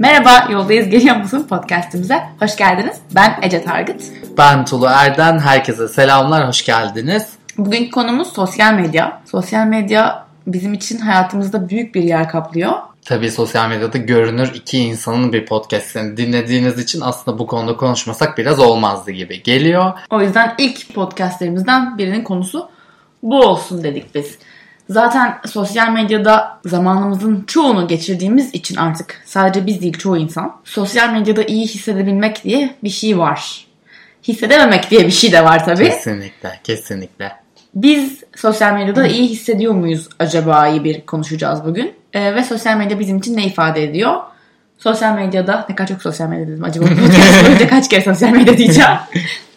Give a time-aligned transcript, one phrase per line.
[0.00, 2.96] Merhaba, Yoldayız Geliyor Musun podcastimize hoş geldiniz.
[3.14, 4.02] Ben Ece Targıt.
[4.38, 5.38] Ben Tulu Erden.
[5.38, 7.28] Herkese selamlar, hoş geldiniz.
[7.58, 9.22] Bugünkü konumuz sosyal medya.
[9.30, 12.72] Sosyal medya bizim için hayatımızda büyük bir yer kaplıyor.
[13.04, 18.58] Tabii sosyal medyada görünür iki insanın bir podcastini dinlediğiniz için aslında bu konuda konuşmasak biraz
[18.58, 19.92] olmazdı gibi geliyor.
[20.10, 22.68] O yüzden ilk podcastlerimizden birinin konusu
[23.22, 24.38] bu olsun dedik biz.
[24.90, 31.42] Zaten sosyal medyada zamanımızın çoğunu geçirdiğimiz için artık sadece biz değil çoğu insan sosyal medyada
[31.42, 33.66] iyi hissedebilmek diye bir şey var.
[34.28, 35.84] Hissedememek diye bir şey de var tabii.
[35.84, 37.32] Kesinlikle, kesinlikle.
[37.74, 41.94] Biz sosyal medyada iyi hissediyor muyuz acaba iyi bir konuşacağız bugün.
[42.12, 44.16] Ee, ve sosyal medya bizim için ne ifade ediyor?
[44.78, 46.86] Sosyal medyada ne kadar çok sosyal medya dedim acaba
[47.64, 48.90] bu kaç kere sosyal medya diyeceğim.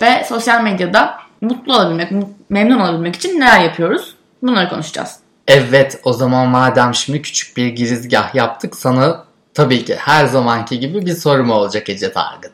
[0.02, 2.12] ve sosyal medyada mutlu olabilmek,
[2.50, 4.16] memnun olabilmek için neler yapıyoruz?
[4.42, 5.23] Bunları konuşacağız.
[5.48, 11.06] Evet o zaman madem şimdi küçük bir girizgah yaptık sana tabii ki her zamanki gibi
[11.06, 12.52] bir sorum olacak Ece Target.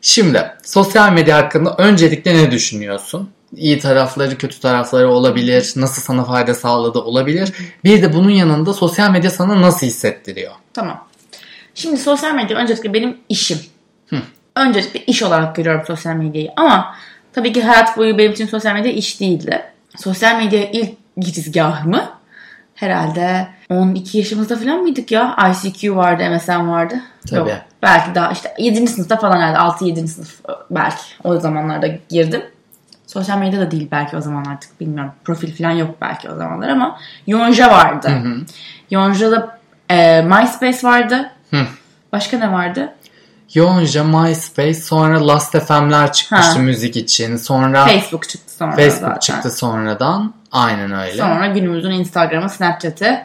[0.00, 3.30] Şimdi sosyal medya hakkında öncelikle ne düşünüyorsun?
[3.56, 5.72] İyi tarafları, kötü tarafları olabilir.
[5.76, 7.52] Nasıl sana fayda sağladı olabilir.
[7.84, 10.52] Bir de bunun yanında sosyal medya sana nasıl hissettiriyor?
[10.74, 11.08] Tamam.
[11.74, 13.58] Şimdi sosyal medya öncelikle benim işim.
[14.06, 14.16] Hı.
[14.56, 16.50] Öncelikle iş olarak görüyorum sosyal medyayı.
[16.56, 16.94] Ama
[17.32, 19.62] tabii ki hayat boyu benim için sosyal medya iş değildi.
[19.96, 22.15] Sosyal medya ilk girizgahımı
[22.76, 25.36] herhalde 12 yaşımızda falan mıydık ya?
[25.50, 26.94] ICQ vardı, MSN vardı.
[27.30, 27.50] Tabii.
[27.50, 28.86] Yok, belki daha işte 7.
[28.86, 30.06] sınıfta falan herhalde 6-7.
[30.06, 32.42] sınıf belki o zamanlarda girdim.
[33.06, 35.12] Sosyal medya da değil belki o zaman artık bilmiyorum.
[35.24, 38.08] Profil falan yok belki o zamanlar ama Yonja vardı.
[38.08, 38.36] Hı hı.
[38.90, 41.30] Yonja'da e, MySpace vardı.
[41.50, 41.66] Hı.
[42.12, 42.92] Başka ne vardı?
[43.54, 46.58] Yonca, MySpace, sonra Last.fm'ler çıkmıştı ha.
[46.58, 47.36] müzik için.
[47.36, 49.20] Sonra Facebook çıktı sonra Facebook zaten.
[49.20, 50.34] çıktı sonradan.
[50.52, 51.16] Aynen öyle.
[51.16, 53.20] Sonra günümüzün Instagram'ı, Snapchat'i,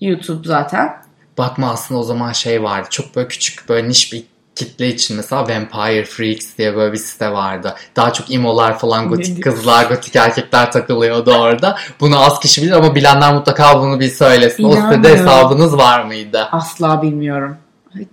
[0.00, 0.96] YouTube zaten.
[1.38, 2.86] Bakma aslında o zaman şey vardı.
[2.90, 4.24] Çok böyle küçük böyle niş bir
[4.58, 7.74] kitle için mesela Vampire Freaks diye böyle bir site vardı.
[7.96, 11.78] Daha çok imolar falan gotik kızlar, gotik erkekler takılıyordu orada.
[12.00, 14.64] Bunu az kişi bilir ama bilenler mutlaka bunu bir söylesin.
[14.64, 16.48] O sitede hesabınız var mıydı?
[16.52, 17.56] Asla bilmiyorum.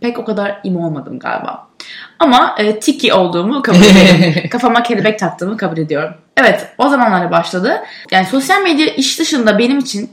[0.02, 1.68] Pek o kadar imo olmadım galiba.
[2.20, 4.50] Ama e, tiki olduğumu kabul ediyorum.
[4.50, 6.14] Kafama kelebek taktığımı kabul ediyorum.
[6.38, 7.84] Evet o zamanlara başladı.
[8.12, 10.10] Yani sosyal medya iş dışında benim için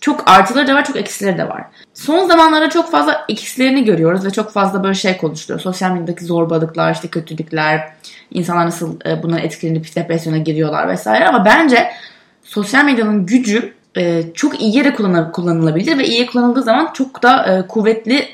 [0.00, 1.62] çok artıları da var çok eksileri de var.
[1.94, 5.60] Son zamanlarda çok fazla eksilerini görüyoruz ve çok fazla böyle şey konuşuluyor.
[5.60, 7.92] Sosyal medyadaki zorbalıklar, işte kötülükler,
[8.30, 11.26] insanlar nasıl e, buna etkilenip depresyona giriyorlar vesaire.
[11.28, 11.90] Ama bence
[12.42, 14.94] sosyal medyanın gücü e, çok iyi yere
[15.32, 18.28] kullanılabilir ve iyi kullanıldığı zaman çok da e, kuvvetli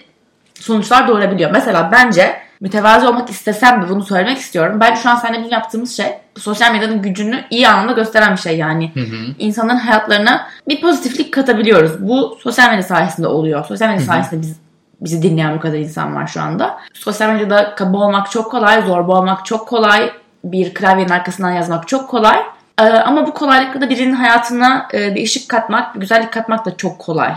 [0.61, 1.51] sonuçlar doğurabiliyor.
[1.51, 4.81] Mesela bence mütevazi olmak istesem de bunu söylemek istiyorum.
[4.81, 6.07] Ben şu an seninle bizim yaptığımız şey
[6.37, 8.91] sosyal medyanın gücünü iyi anlamda gösteren bir şey yani.
[8.95, 9.17] Hı hı.
[9.39, 12.09] İnsanların hayatlarına bir pozitiflik katabiliyoruz.
[12.09, 13.65] Bu sosyal medya sayesinde oluyor.
[13.65, 14.07] Sosyal medya hı hı.
[14.07, 14.57] sayesinde biz
[15.01, 16.79] bizi dinleyen bu kadar insan var şu anda.
[16.95, 20.13] Sosyal medyada kaba olmak çok kolay, zorba olmak çok kolay.
[20.45, 22.39] Bir klavyenin arkasından yazmak çok kolay.
[22.81, 26.77] Ee, ama bu kolaylıkla da birinin hayatına e, bir ışık katmak, bir güzellik katmak da
[26.77, 27.35] çok kolay.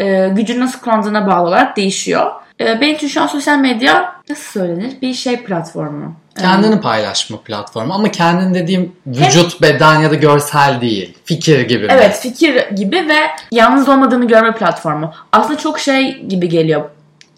[0.00, 2.30] Ee, gücünü nasıl kullandığına bağlı olarak değişiyor.
[2.60, 4.92] Ee, benim için şu an sosyal medya nasıl söylenir?
[5.02, 6.16] Bir şey platformu.
[6.38, 11.14] Kendini paylaşma platformu ama kendin dediğim vücut, Hem, beden ya da görsel değil.
[11.24, 11.86] Fikir gibi.
[11.90, 12.30] Evet mi?
[12.30, 13.18] fikir gibi ve
[13.52, 15.12] yalnız olmadığını görme platformu.
[15.32, 16.84] Aslında çok şey gibi geliyor.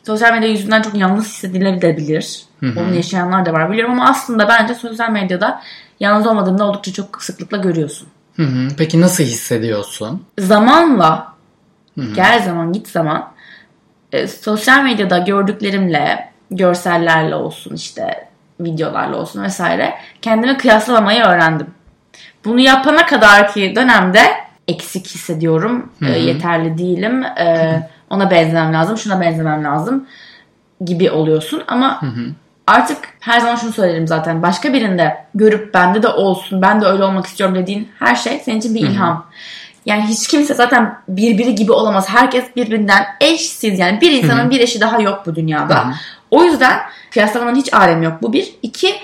[0.07, 2.43] Sosyal medya yüzünden çok yalnız hissedilebilir.
[2.63, 5.63] Onu yaşayanlar da var biliyorum ama aslında bence sosyal medyada
[6.01, 8.09] yalnız olmadığını oldukça çok sıklıkla görüyorsun.
[8.37, 8.69] Hı hı.
[8.79, 10.23] Peki nasıl hissediyorsun?
[10.39, 11.38] Zamanla
[11.99, 12.15] Hı-hı.
[12.15, 13.29] gel zaman git zaman
[14.13, 18.29] e, sosyal medyada gördüklerimle görsellerle olsun işte
[18.61, 21.67] videolarla olsun vesaire kendimi kıyaslamamayı öğrendim.
[22.45, 24.21] Bunu yapana kadar ki dönemde
[24.69, 25.93] eksik hissediyorum.
[26.03, 27.23] E, yeterli değilim.
[27.23, 28.99] E, ona benzemem lazım.
[28.99, 30.07] Şuna benzemem lazım
[30.85, 32.31] gibi oluyorsun ama Hı-hı.
[32.67, 34.43] artık her zaman şunu söylerim zaten.
[34.43, 38.59] Başka birinde görüp bende de olsun, ben de öyle olmak istiyorum dediğin her şey senin
[38.59, 39.15] için bir ilham.
[39.17, 39.25] Hı-hı.
[39.89, 42.09] Yani hiç kimse zaten birbiri gibi olamaz.
[42.09, 43.79] Herkes birbirinden eşsiz.
[43.79, 44.51] Yani bir insanın Hı-hı.
[44.51, 45.85] bir eşi daha yok bu dünyada.
[45.85, 45.93] Hı-hı.
[46.31, 46.81] O yüzden
[47.11, 48.23] kıyaslamanın hiç alemi yok.
[48.23, 48.55] Bu bir.
[48.63, 48.95] İki,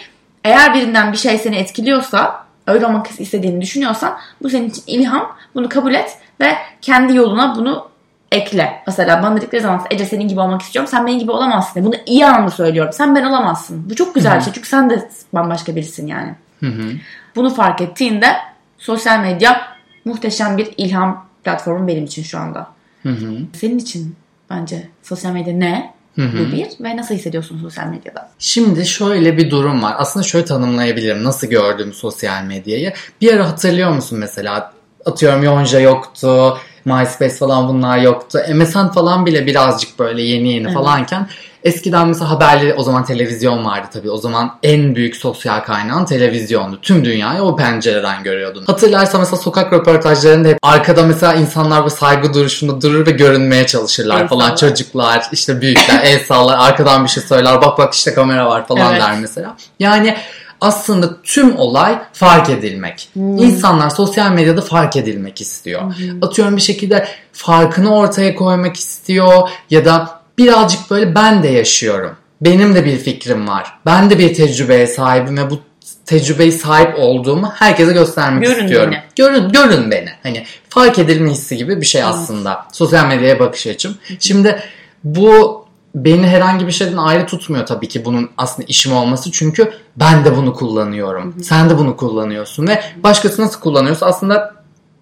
[0.44, 5.36] eğer birinden bir şey seni etkiliyorsa, öyle olmak istediğini düşünüyorsan bu senin için ilham.
[5.54, 7.88] Bunu kabul et ve kendi yoluna bunu
[8.32, 8.82] ekle.
[8.86, 10.90] Mesela bana dedikleri zaman Ece senin gibi olmak istiyorum.
[10.90, 11.84] Sen benim gibi olamazsın.
[11.84, 12.92] Bunu iyi anlamda söylüyorum.
[12.92, 13.90] Sen ben olamazsın.
[13.90, 14.40] Bu çok güzel Hı-hı.
[14.40, 14.52] bir şey.
[14.52, 16.34] Çünkü sen de bambaşka birisin yani.
[16.60, 16.92] Hı-hı.
[17.36, 18.36] Bunu fark ettiğinde
[18.78, 19.73] sosyal medya
[20.04, 22.66] muhteşem bir ilham platformu benim için şu anda.
[23.02, 23.36] Hı hı.
[23.52, 24.16] Senin için
[24.50, 25.94] bence sosyal medya ne?
[26.14, 26.38] Hı hı.
[26.38, 28.30] Bu bir ve nasıl hissediyorsun sosyal medyada?
[28.38, 29.94] Şimdi şöyle bir durum var.
[29.98, 32.92] Aslında şöyle tanımlayabilirim nasıl gördüğüm sosyal medyayı.
[33.20, 34.72] Bir ara hatırlıyor musun mesela
[35.06, 36.58] atıyorum Yonca yoktu.
[36.84, 38.38] MySpace falan bunlar yoktu.
[38.54, 40.74] MSN falan bile birazcık böyle yeni yeni Evet.
[40.74, 41.28] falanken
[41.64, 44.10] eskiden mesela haberleri o zaman televizyon vardı tabii.
[44.10, 46.78] O zaman en büyük sosyal kaynağın televizyondu.
[46.82, 48.64] Tüm dünyayı o pencereden görüyordun.
[48.66, 54.20] Hatırlarsan mesela sokak röportajlarında hep arkada mesela insanlar bu saygı duruşunda durur ve görünmeye çalışırlar
[54.20, 54.44] El falan.
[54.44, 54.56] sallar.
[54.56, 58.90] Çocuklar işte büyükler el sallar arkadan bir şey söyler bak bak işte kamera var falan
[58.92, 59.02] Evet.
[59.02, 59.56] der mesela.
[59.80, 60.16] Yani
[60.64, 63.08] aslında tüm olay fark edilmek.
[63.12, 63.38] Hmm.
[63.38, 65.82] İnsanlar sosyal medyada fark edilmek istiyor.
[66.22, 72.16] Atıyorum bir şekilde farkını ortaya koymak istiyor ya da birazcık böyle ben de yaşıyorum.
[72.40, 73.78] Benim de bir fikrim var.
[73.86, 75.58] Ben de bir tecrübeye sahibim ve bu
[76.06, 78.90] tecrübeyi sahip olduğumu herkese göstermek Görün istiyorum.
[78.92, 79.02] beni.
[79.16, 80.08] Görün görün beni.
[80.22, 82.66] Hani fark edilme hissi gibi bir şey aslında.
[82.72, 83.98] Sosyal medyaya bakış açım.
[84.18, 84.62] Şimdi
[85.04, 85.63] bu
[85.94, 89.30] beni herhangi bir şeyden ayrı tutmuyor tabii ki bunun aslında işim olması.
[89.32, 91.34] Çünkü ben de bunu kullanıyorum.
[91.42, 94.54] Sen de bunu kullanıyorsun ve başkası nasıl kullanıyorsa aslında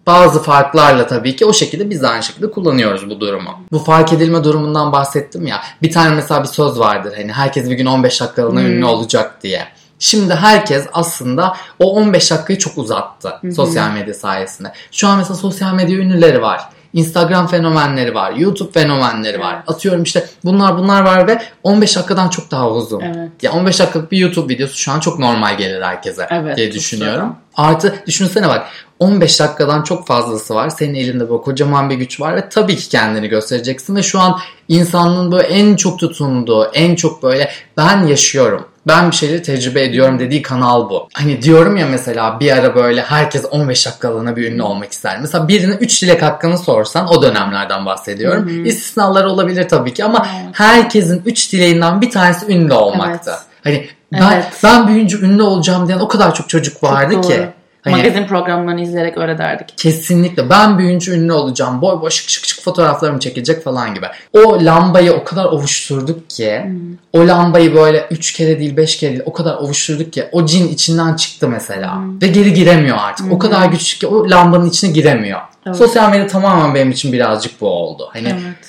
[0.06, 3.50] bazı farklarla tabii ki o şekilde biz aynı şekilde kullanıyoruz bu durumu.
[3.72, 5.60] Bu fark edilme durumundan bahsettim ya.
[5.82, 8.66] Bir tane mesela bir söz vardır hani herkes bir gün 15 dakikalığına Hmm.
[8.66, 9.68] ünlü olacak diye.
[9.98, 14.72] Şimdi herkes aslında o 15 dakikayı çok uzattı sosyal medya sayesinde.
[14.92, 16.60] Şu an mesela sosyal medya ünlüleri var.
[16.92, 18.32] Instagram fenomenleri var.
[18.32, 19.62] YouTube fenomenleri var.
[19.66, 23.00] Atıyorum işte bunlar bunlar var ve 15 dakikadan çok daha uzun.
[23.00, 23.42] Evet.
[23.42, 27.36] Ya 15 dakikalık bir YouTube videosu şu an çok normal gelir herkese Evet, diye düşünüyorum.
[27.56, 28.66] Artı düşünsene bak
[28.98, 30.70] 15 dakikadan çok fazlası var.
[30.70, 34.38] Senin elinde böyle kocaman bir güç var ve tabii ki kendini göstereceksin ve şu an
[34.68, 38.66] insanlığın böyle en çok tutunduğu, en çok böyle ben yaşıyorum.
[38.86, 41.08] Ben bir şeyleri tecrübe ediyorum dediği kanal bu.
[41.14, 45.20] Hani diyorum ya mesela bir ara böyle herkes 15 dakikalığına bir ünlü olmak ister.
[45.20, 48.64] Mesela birine 3 dilek hakkını sorsan o dönemlerden bahsediyorum.
[48.66, 50.48] İstisnalar olabilir tabii ki ama Evet.
[50.52, 53.30] herkesin 3 dileğinden bir tanesi ünlü olmaktı.
[53.30, 53.42] Evet.
[53.64, 54.46] Hani ben, Evet.
[54.64, 57.30] ben büyüyünce ünlü olacağım diyen o kadar çok çocuk vardı Çok ki.
[57.38, 57.46] doğru.
[57.84, 59.78] Hani Magazin programlarını izleyerek öyle derdik.
[59.78, 61.82] kesinlikle ben büyüyünce ünlü olacağım.
[61.82, 64.06] Boy boy şık şık şık fotoğraflarım çekilecek falan gibi.
[64.32, 66.80] O lambayı o kadar ovuşturduk ki Hmm.
[67.22, 70.68] o lambayı böyle 3 kere değil 5 kere değil o kadar ovuşturduk ki o cin
[70.68, 71.96] içinden çıktı mesela.
[71.96, 72.22] Hmm.
[72.22, 73.32] Ve geri giremiyor artık.
[73.32, 75.40] O kadar güçlü ki o lambanın içine giremiyor.
[75.66, 75.76] Evet.
[75.76, 78.08] Sosyal medya tamamen benim için birazcık bu oldu.
[78.12, 78.68] Hani Evet.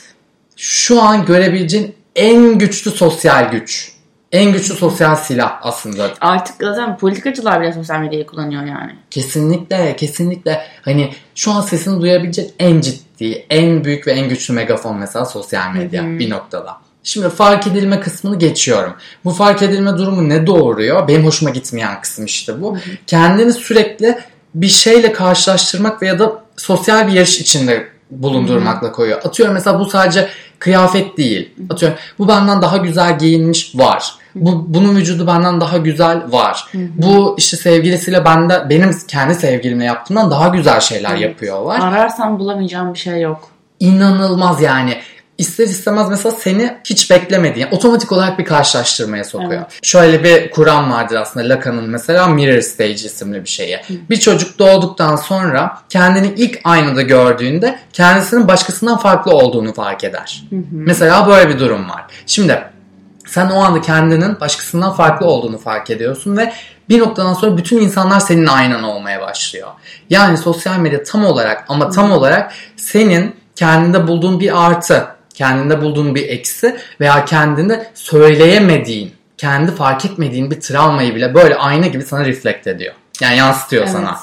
[0.57, 3.93] şu an görebileceğin en güçlü sosyal güç.
[4.33, 6.12] En güçlü sosyal silah aslında.
[6.21, 8.95] Artık zaten politikacılar bile sosyal medyayı kullanıyor yani.
[9.12, 10.62] Kesinlikle, kesinlikle.
[10.81, 15.74] Hani şu an sesini duyabilecek en ciddi, en büyük ve en güçlü megafon mesela sosyal
[15.74, 16.77] medya bir noktada.
[17.03, 18.94] Şimdi fark edilme kısmını geçiyorum.
[19.25, 21.07] Bu fark edilme durumu ne doğuruyor?
[21.07, 22.77] Benim hoşuma gitmeyen kısım işte bu.
[23.07, 24.18] Kendini sürekli
[24.56, 29.21] bir şeyle karşılaştırmak veya da sosyal bir yarış içinde bulundurmakla koyuyor.
[29.24, 31.51] Atıyorum mesela bu sadece kıyafet değil.
[31.69, 34.22] Atıyorum bu benden daha güzel giyinmiş var.
[34.35, 36.68] Bu bunun vücudu benden daha güzel var.
[36.74, 41.21] Bu işte sevgilisiyle bende benim kendi sevgilimle yaptığımdan daha güzel şeyler Evet.
[41.21, 41.80] yapıyor var.
[41.80, 43.50] Ararsan bulamayacağım bir şey yok.
[43.80, 44.97] İnanılmaz yani.
[45.38, 49.53] İster istemez mesela seni hiç beklemediğin otomatik olarak bir karşılaştırmaya sokuyor.
[49.53, 49.80] Evet.
[49.81, 53.80] Şöyle bir kuram vardır aslında Lacan'ın mesela Mirror Stage isimli bir şeyi.
[54.09, 60.44] Bir çocuk doğduktan sonra kendini ilk aynada gördüğünde kendisinin başkasından farklı olduğunu fark eder.
[60.71, 62.06] Mesela böyle bir durum var.
[62.25, 62.63] Şimdi
[63.33, 66.53] sen o anda kendinin başkasından farklı olduğunu fark ediyorsun ve
[66.89, 69.68] bir noktadan sonra bütün insanlar senin aynan olmaya başlıyor.
[70.09, 76.15] Yani sosyal medya tam olarak ama tam olarak senin kendinde bulduğun bir artı, kendinde bulduğun
[76.15, 82.25] bir eksi veya kendinde söyleyemediğin, kendi fark etmediğin bir travmayı bile böyle ayna gibi sana
[82.25, 82.94] reflekt ediyor.
[83.21, 84.18] Yani yansıtıyor sana.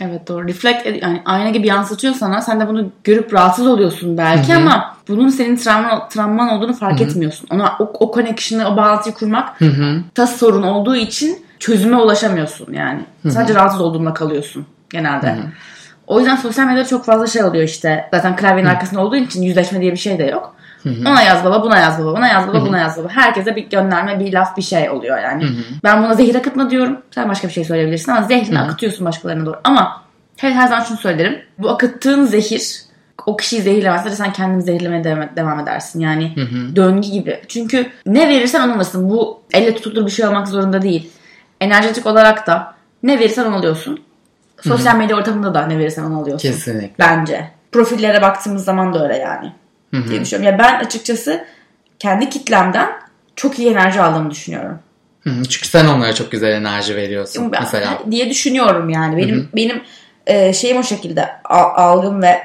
[0.00, 0.48] Evet doğru.
[0.48, 2.42] Reflect yani ayna gibi yansıtıyor sana.
[2.42, 7.48] Sen de bunu görüp rahatsız oluyorsun belki ama bunun senin travma, travman olduğunu fark etmiyorsun.
[7.50, 10.00] Ona o, o connection'ı, o bağlantıyı kurmak Hı hı.
[10.16, 13.00] da sorun olduğu için çözüme ulaşamıyorsun yani.
[13.28, 15.36] Sadece rahatsız olduğunda kalıyorsun genelde.
[16.06, 18.08] O yüzden sosyal medyada çok fazla şey oluyor işte.
[18.14, 20.54] Zaten klavyenin arkasında olduğu için yüzleşme diye bir şey de yok.
[21.06, 23.08] Ona yaz baba, buna yaz baba, buna yaz baba, buna yaz baba.
[23.08, 25.44] Herkese bir gönderme, bir laf, bir şey oluyor yani.
[25.84, 26.98] Ben buna zehir akıtma diyorum.
[27.10, 29.60] Sen başka bir şey söyleyebilirsin ama zehrini akıtıyorsun başkalarına doğru.
[29.64, 30.02] Ama
[30.36, 31.40] her, her zaman şunu söylerim.
[31.58, 32.87] Bu akıttığın zehir
[33.26, 34.00] o kişiyi zehirlemez.
[34.00, 35.04] Sadece sen kendini zehirlemeye
[35.36, 36.00] devam, edersin.
[36.00, 36.34] Yani
[36.76, 37.40] döngü gibi.
[37.48, 39.10] Çünkü ne verirsen onu alırsın.
[39.10, 41.10] Bu elle tutulur bir şey olmak zorunda değil.
[41.60, 44.00] Enerjetik olarak da ne verirsen onu alıyorsun.
[44.60, 46.48] Sosyal medya ortamında da ne verirsen onu alıyorsun.
[46.48, 46.94] Kesinlikle.
[46.98, 47.50] Bence.
[47.72, 49.52] Profillere baktığımız zaman da öyle yani.
[50.08, 50.52] Diye düşünüyorum.
[50.52, 51.44] Ya ben açıkçası
[51.98, 52.88] kendi kitlemden
[53.36, 54.78] çok iyi enerji aldığımı düşünüyorum.
[55.20, 55.44] Hı hı.
[55.44, 57.98] Çünkü sen onlara çok güzel enerji veriyorsun Ben- mesela.
[58.10, 59.16] diye düşünüyorum yani.
[59.16, 59.82] Benim benim
[60.26, 61.28] e, şeyim o şekilde.
[61.44, 62.42] Algım ve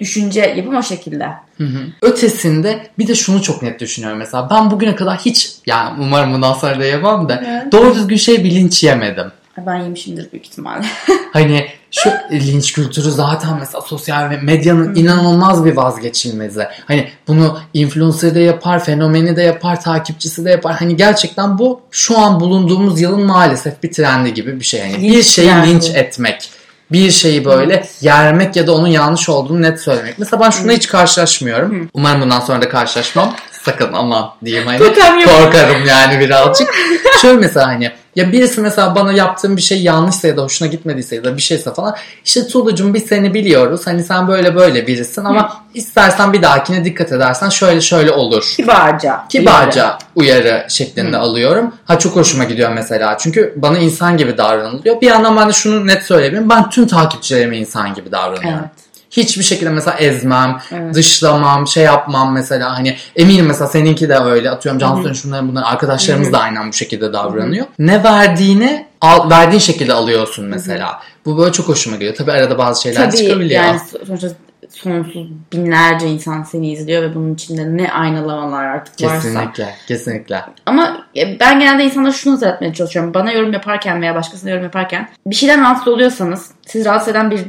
[0.00, 1.28] düşünce yapım o şekilde.
[1.58, 1.86] Hı hı.
[2.02, 4.50] Ötesinde bir de şunu çok net düşünüyorum mesela.
[4.50, 7.72] Ben bugüne kadar hiç yani umarım bundan sonra da yemem de Evet.
[7.72, 9.32] doğru düzgün şey bilinç yemedim.
[9.66, 10.86] Ben yemişimdir büyük ihtimalle.
[11.32, 16.66] Hani Şu linç kültürü zaten mesela sosyal medyanın inanılmaz bir vazgeçilmezi.
[16.84, 20.76] Hani bunu influencer de yapar, fenomeni de yapar, takipçisi de yapar.
[20.76, 24.80] Hani gerçekten bu şu an bulunduğumuz yılın maalesef bir trendi gibi bir şey.
[24.80, 26.50] Yani bir şeyi linç etmek.
[26.94, 30.18] Bir şeyi böyle yermek ya da onun yanlış olduğunu net söylemek.
[30.18, 31.90] Mesela ben şuna hiç karşılaşmıyorum.
[31.94, 33.34] Umarım bundan sonra da karşılaşmam.
[33.64, 34.78] Sakın aman diyeyim hani.
[35.24, 36.74] Korkarım yani birazcık.
[37.22, 41.16] Şöyle mesela hani ya birisi mesela bana yaptığım bir şey yanlışsa ya da hoşuna gitmediyse
[41.16, 45.24] ya da bir şeyse falan işte Tulucum biz seni biliyoruz hani sen böyle böyle birisin
[45.24, 48.52] ama istersen bir dahakine dikkat edersen şöyle şöyle olur.
[48.56, 49.24] Kibarca.
[49.28, 51.74] Kibarca uyarı şeklinde alıyorum.
[51.84, 53.18] Ha çok hoşuma gidiyor mesela.
[53.18, 55.00] Çünkü bana insan gibi davranılıyor.
[55.00, 56.50] Bir yandan ben de şunu net söyleyebilirim.
[56.50, 58.60] Ben tüm takipçilerime insan gibi davranıyorum.
[58.60, 58.83] Evet.
[59.16, 60.94] Hiçbir şekilde mesela ezmem, Evet.
[60.94, 66.32] dışlamam, şey yapmam mesela hani eminim mesela seninki de öyle atıyorum Cansu'nun şunların bunların arkadaşlarımız
[66.32, 67.66] da aynen bu şekilde davranıyor.
[67.78, 71.00] Ne verdiğini al, verdiğin şekilde alıyorsun mesela.
[71.26, 72.14] Bu böyle çok hoşuma gidiyor.
[72.14, 73.64] Tabii arada bazı şeyler Tabii çıkabiliyor.
[73.64, 74.28] yani sonuçta
[74.70, 79.14] sonsuz binlerce insan seni izliyor ve bunun içinde ne aynalamalar artık varsa.
[79.14, 80.42] Kesinlikle, kesinlikle.
[80.66, 83.14] Ama e, ben genelde insanlara şunu hatırlatmaya çalışıyorum.
[83.14, 87.40] Bana yorum yaparken veya başkasına yorum yaparken bir şeyden rahatsız oluyorsanız sizi rahatsız eden bir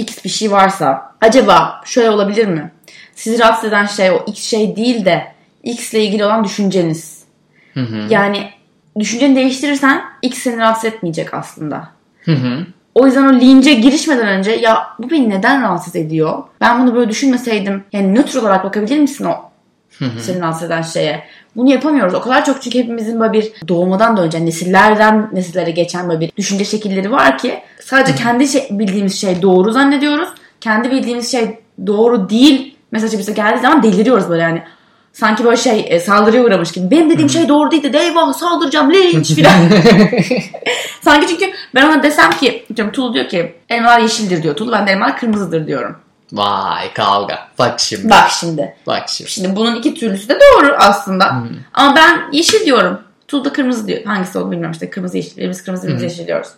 [0.00, 2.70] X bir şey varsa acaba şöyle olabilir mi?
[3.14, 7.24] Sizi rahatsız eden şey o X şey değil de X ile ilgili olan düşünceniz.
[7.74, 8.06] Hı hı.
[8.10, 8.50] Yani
[8.98, 11.88] düşünceni değiştirirsen X seni rahatsız etmeyecek aslında.
[12.24, 12.66] Hı hı.
[12.94, 16.42] O yüzden o lince girişmeden önce ya bu beni neden rahatsız ediyor?
[16.60, 19.49] Ben bunu böyle düşünmeseydim yani nötr olarak bakabilir misin o
[20.20, 21.22] seni rahatsız eden şeye?
[21.56, 22.14] Bunu yapamıyoruz.
[22.14, 26.32] O kadar çok çünkü hepimizin böyle bir doğmadan da önce nesillerden nesillere geçen böyle bir
[26.36, 30.28] düşünce şekilleri var ki sadece kendi şey, bildiğimiz şey doğru zannediyoruz.
[30.60, 34.62] Kendi bildiğimiz şey doğru değil mesajı bize geldiği zaman deliriyoruz böyle yani.
[35.12, 36.90] Sanki böyle şey e, saldırıya uğramış gibi.
[36.90, 39.52] Benim dediğim şey doğru değil de eyvah saldıracağım linç filan.
[41.00, 44.86] Sanki çünkü ben ona desem ki diyorum, Tulu diyor ki elmalar yeşildir diyor Tulu ben
[44.86, 45.96] de elmalar kırmızıdır diyorum.
[46.32, 47.38] Vay kavga.
[47.58, 48.10] Bak şimdi.
[48.10, 48.74] Bak şimdi.
[48.86, 49.30] Bak şimdi.
[49.30, 51.24] Şimdi bunun iki türlüsü de doğru aslında.
[51.74, 53.00] Ama ben yeşil diyorum.
[53.28, 54.04] Tulu da kırmızı diyor.
[54.04, 55.36] Hangisi olduğunu bilmiyorum işte kırmızı yeşil.
[55.36, 56.48] Birimiz kırmızı birimiz yeşil diyoruz.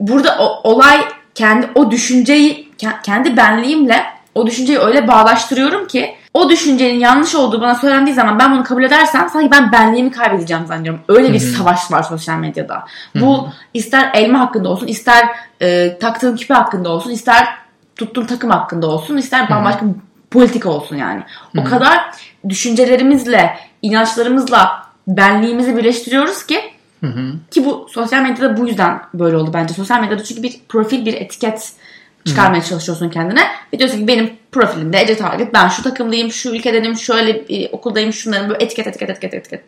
[0.00, 6.48] Burada o, olay kendi o düşünceyi ke- kendi benliğimle o düşünceyi öyle bağlaştırıyorum ki o
[6.50, 11.00] düşüncenin yanlış olduğu bana söylendiği zaman ben bunu kabul edersem sanki ben benliğimi kaybedeceğim zannediyorum.
[11.08, 12.84] Öyle bir savaş var sosyal medyada.
[13.14, 15.28] Bu ister elma hakkında olsun, ister
[15.62, 17.48] e, taktığın küpe hakkında olsun, ister
[18.00, 19.94] tuttuğun takım hakkında olsun, ister bambaşka bir
[20.30, 21.22] politika olsun yani.
[21.58, 22.00] O kadar
[22.48, 26.60] düşüncelerimizle, inançlarımızla benliğimizi birleştiriyoruz ki
[27.50, 29.74] ki bu sosyal medyada bu yüzden böyle oldu bence.
[29.74, 31.72] Sosyal medyada çünkü bir profil, bir etiket
[32.24, 33.40] çıkarmaya çalışıyorsun kendine.
[33.74, 38.12] Ve diyorsun ki benim profilimde Ece Target, ben şu takımdayım, şu ülkedenim, şöyle e, okuldayım,
[38.12, 39.64] şunların böyle etiket, etiket, etiket, etiket.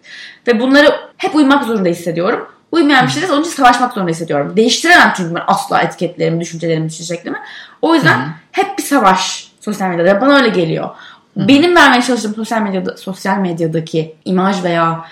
[0.47, 2.49] Ve bunları hep uymak zorunda hissediyorum.
[2.73, 4.53] Uymayan bir şeyse onun için savaşmak zorunda hissediyorum.
[4.57, 7.39] Değiştiremem çünkü ben asla etiketlerimi, düşüncelerimi, düşünce şeklimi.
[7.83, 10.21] O yüzden hep bir savaş sosyal medyada.
[10.21, 10.91] Bana öyle geliyor.
[11.37, 15.05] Benim vermeye çalıştığım sosyal medyada sosyal medyadaki imaj veya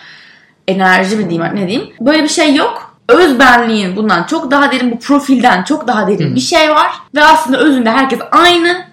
[0.69, 1.91] enerji mi diyeyim ne diyeyim.
[2.01, 2.97] Böyle bir şey yok.
[3.09, 6.91] Öz benliğin bundan çok daha derin bu profilden çok daha derin bir şey var.
[7.15, 8.85] Ve aslında özünde herkes aynı.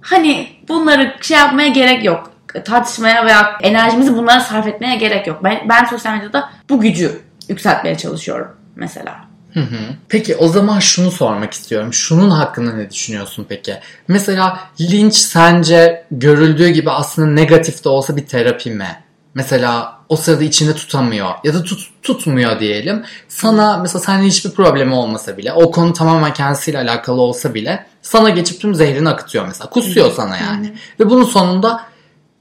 [0.00, 2.30] Hani bunları şey yapmaya gerek yok.
[2.64, 5.44] Tartışmaya veya enerjimizi bunlara sarf etmeye gerek yok.
[5.44, 9.24] Ben, ben sosyal medyada bu gücü yükseltmeye çalışıyorum mesela.
[9.54, 9.76] Hı hı.
[10.08, 11.92] Peki o zaman şunu sormak istiyorum.
[11.92, 13.76] Şunun hakkında ne düşünüyorsun peki?
[14.08, 19.04] Mesela linç sence görüldüğü gibi aslında negatif de olsa bir terapi mi?
[19.34, 23.02] Mesela o sırada içinde tutamıyor ya da tut, tutmuyor diyelim.
[23.28, 28.30] Sana mesela seninle hiçbir problemi olmasa bile o konu tamamen kendisiyle alakalı olsa bile sana
[28.30, 29.70] geçip tüm zehrini akıtıyor mesela.
[29.70, 30.74] Kusuyor sana yani.
[31.00, 31.84] Ve bunun sonunda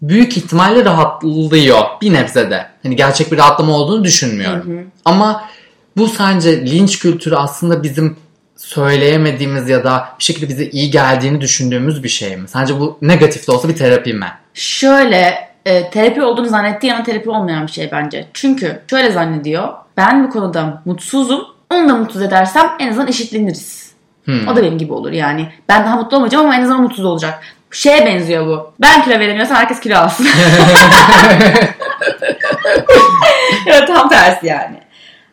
[0.03, 2.65] büyük ihtimalle rahatlıyor bir nebzede.
[2.83, 4.91] Hani gerçek bir rahatlama olduğunu düşünmüyorum.
[5.05, 5.43] Ama
[5.97, 8.17] bu sence linç kültürü aslında bizim
[8.55, 12.47] söyleyemediğimiz ya da bir şekilde bize iyi geldiğini düşündüğümüz bir şey mi?
[12.47, 14.27] Sence bu negatif de olsa bir terapi mi?
[14.53, 18.27] Şöyle e, terapi olduğunu zannettiği ama terapi olmayan bir şey bence.
[18.33, 19.69] Çünkü şöyle zannediyor.
[19.97, 21.41] Ben bu konuda mutsuzum.
[21.73, 23.93] Onu da mutsuz edersem en azından eşitleniriz.
[24.25, 24.47] Hmm.
[24.47, 25.49] O da benim gibi olur yani.
[25.69, 27.43] Ben daha mutlu olmayacağım ama en azından mutsuz olacak.
[27.73, 28.73] Şeye benziyor bu.
[28.81, 30.27] Ben kilo veremiyorsam herkes kilo alsın.
[33.65, 34.77] ya tam tersi yani.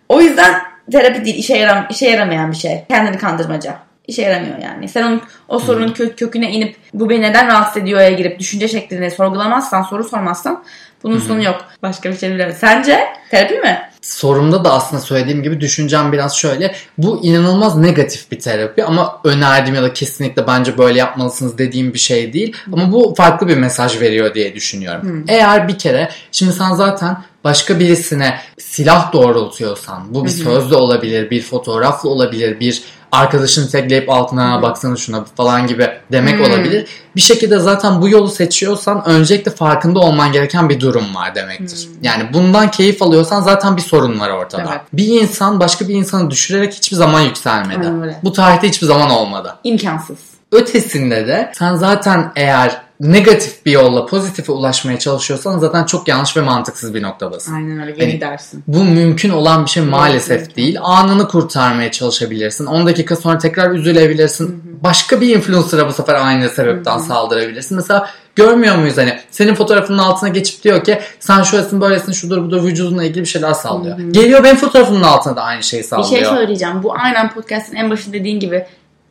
[0.09, 2.85] O yüzden terapi değil, işe, yaram işe yaramayan bir şey.
[2.89, 3.79] Kendini kandırmaca.
[4.07, 4.89] İşe yaramıyor yani.
[4.89, 9.11] Sen onun, o sorunun kö- köküne inip bu beni neden rahatsız ediyor'ya girip düşünce şeklini
[9.11, 10.65] sorgulamazsan, soru sormazsan
[11.03, 11.65] bunun sonu yok.
[11.83, 12.57] Başka bir şey bilemem.
[12.61, 13.91] Sence terapi mi?
[14.03, 16.75] Sorumda da aslında söylediğim gibi düşüncem biraz şöyle.
[16.99, 21.99] Bu inanılmaz negatif bir terapi ama önerdiğim ya da kesinlikle bence böyle yapmalısınız dediğim bir
[21.99, 22.57] şey değil.
[22.73, 25.25] Ama bu farklı bir mesaj veriyor diye düşünüyorum.
[25.29, 31.43] Eğer bir kere şimdi sen zaten başka birisine silah doğrultuyorsan bu bir sözle olabilir, bir
[31.43, 36.45] fotoğrafla olabilir, bir arkadaşını tagleyip altına baksana şuna falan gibi demek Hı.
[36.45, 36.87] olabilir.
[37.17, 41.89] Bir şekilde zaten bu yolu seçiyorsan öncelikle farkında olman gereken bir durum var demektir.
[41.89, 41.93] Hı.
[42.03, 44.69] Yani bundan keyif alıyorsan zaten bir sorun var ortada.
[44.71, 44.81] Evet.
[44.93, 47.93] Bir insan başka bir insanı düşürerek hiçbir zaman yükselmedi.
[48.23, 49.55] Bu tarihte hiçbir zaman olmadı.
[49.65, 50.19] İmkansız.
[50.53, 56.41] Ötesinde de sen zaten eğer negatif bir yolla pozitife ulaşmaya çalışıyorsan zaten çok yanlış ve
[56.41, 57.55] mantıksız bir noktadasın.
[57.55, 57.91] Aynen öyle.
[57.91, 58.65] Geri Hani- gidersin.
[58.67, 60.57] Bu mümkün olan bir şey maalesef evet.
[60.57, 60.77] değil.
[60.83, 62.67] Anını kurtarmaya çalışabilirsin.
[62.67, 64.63] 10 dakika sonra tekrar üzülebilirsin.
[64.85, 67.77] Başka bir influencer'a bu sefer aynı sebepten saldırabilirsin.
[67.77, 72.65] Mesela görmüyor muyuz hani senin fotoğrafının altına geçip diyor ki sen şöylesin böylesin şudur budur
[72.65, 73.99] vücudunla ilgili bir şeyler sallıyor.
[73.99, 76.09] Geliyor benim fotoğrafımın altına da aynı şeyi Bir sallıyor.
[76.09, 76.83] şey söyleyeceğim.
[76.83, 78.67] Bu aynen podcast'ın en başında dediğin gibi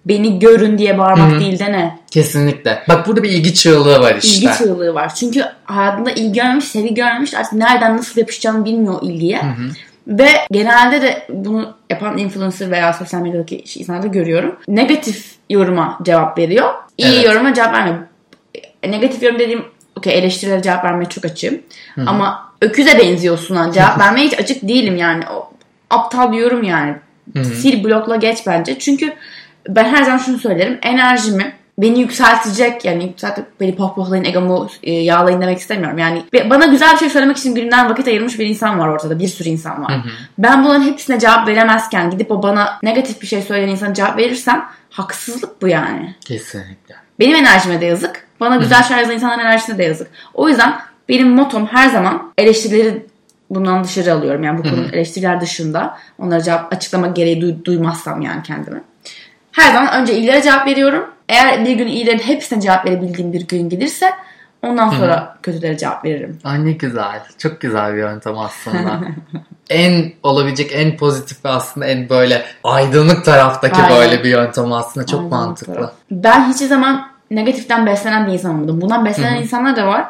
[0.05, 1.39] beni görün diye bağırmak Hı hı.
[1.39, 1.99] değil de ne?
[2.11, 2.83] Kesinlikle.
[2.89, 4.37] Bak burada bir ilgi çığlığı var işte.
[4.37, 5.15] İlgi çığlığı var.
[5.15, 7.33] Çünkü hayatında ilgi görmemiş, sevgi görmemiş.
[7.33, 9.41] Artık nereden nasıl yapışacağını bilmiyor ilgiye.
[10.07, 14.55] Ve genelde de bunu yapan influencer veya sosyal medyadaki insanlarda görüyorum.
[14.67, 16.73] Negatif yoruma cevap veriyor.
[16.97, 17.25] İyi Evet.
[17.25, 17.97] yoruma cevap vermiyor.
[18.83, 19.65] E, Negatif yorum dediğim
[19.97, 21.59] okey eleştirilere cevap vermeye çok açığım.
[22.05, 23.71] Ama öküze benziyorsun ha.
[23.71, 25.23] Cevap vermeye hiç açık değilim yani.
[25.33, 25.51] O
[25.89, 26.95] aptal bir yorum yani.
[27.59, 28.79] Sil blokla geç bence.
[28.79, 29.13] Çünkü
[29.75, 30.79] ben her zaman şunu söylerim.
[30.81, 35.97] Enerjimi beni yükseltecek yani yükseltip beni pohpohlayın egomu e, yağlayın demek istemiyorum.
[35.97, 39.19] Yani bana güzel bir şey söylemek için gününden vakit ayırmış bir insan var ortada.
[39.19, 39.93] Bir sürü insan var.
[40.37, 44.65] Ben bunların hepsine cevap veremezken gidip o bana negatif bir şey söyleyen insana cevap verirsem
[44.89, 46.15] haksızlık bu yani.
[46.25, 46.95] Kesinlikle.
[47.19, 48.27] Benim enerjime de yazık.
[48.39, 50.07] Bana güzel şeyler yazan insanların enerjisine de yazık.
[50.33, 53.05] O yüzden benim motom her zaman eleştirileri
[53.49, 54.43] bundan dışarı alıyorum.
[54.43, 58.81] Yani bu konu eleştiriler dışında onlara cevap açıklama gereği duy- duymazsam yani kendime.
[59.51, 61.05] Her zaman önce iyilere cevap veriyorum.
[61.29, 64.09] Eğer bir gün iyilerin hepsine cevap verebildiğim bir gün gelirse
[64.61, 66.39] ondan sonra kötülere cevap veririm.
[66.43, 67.21] Ay ne güzel.
[67.37, 69.01] Çok güzel bir yöntem aslında.
[69.69, 73.97] en olabilecek en pozitif ve aslında en böyle aydınlık taraftaki Aynen.
[73.97, 75.05] böyle bir yöntem aslında.
[75.05, 75.91] Çok Aynen, mantıklı.
[76.11, 78.81] Ben hiçbir zaman negatiften beslenen bir insan olmadım.
[78.81, 80.05] Bundan beslenen insanlar da var.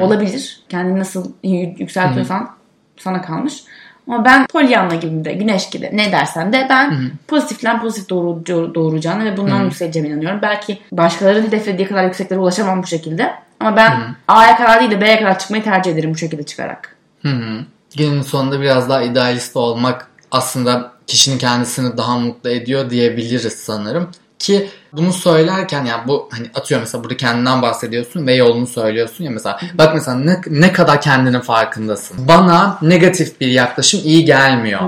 [0.00, 0.60] Olabilir.
[0.68, 1.32] Kendini nasıl
[1.78, 2.50] yükseltiyorsan
[2.96, 3.64] sana kalmış.
[4.08, 9.24] Ama ben Pollyanna gibi de, güneş gibi ne dersen de ben pozitiften pozitif doğru, doğuracağını
[9.24, 10.38] ve bundan yükseleceğime inanıyorum.
[10.42, 13.34] Belki başkalarının hedeflediği kadar yükseklere ulaşamam bu şekilde.
[13.60, 16.96] Ama ben A'ya kadar değil de B'ye kadar çıkmayı tercih ederim bu şekilde çıkarak.
[17.22, 17.64] Hı hı.
[17.96, 24.10] Günün sonunda biraz daha idealist olmak aslında kişinin kendisini daha mutlu ediyor diyebiliriz sanırım.
[24.38, 29.30] Ki bunu söylerken yani bu hani atıyorum mesela burada kendinden bahsediyorsun ve yolunu söylüyorsun ya
[29.30, 32.28] mesela bak mesela ne, ne kadar kendinin farkındasın.
[32.28, 34.80] Bana negatif bir yaklaşım iyi gelmiyor.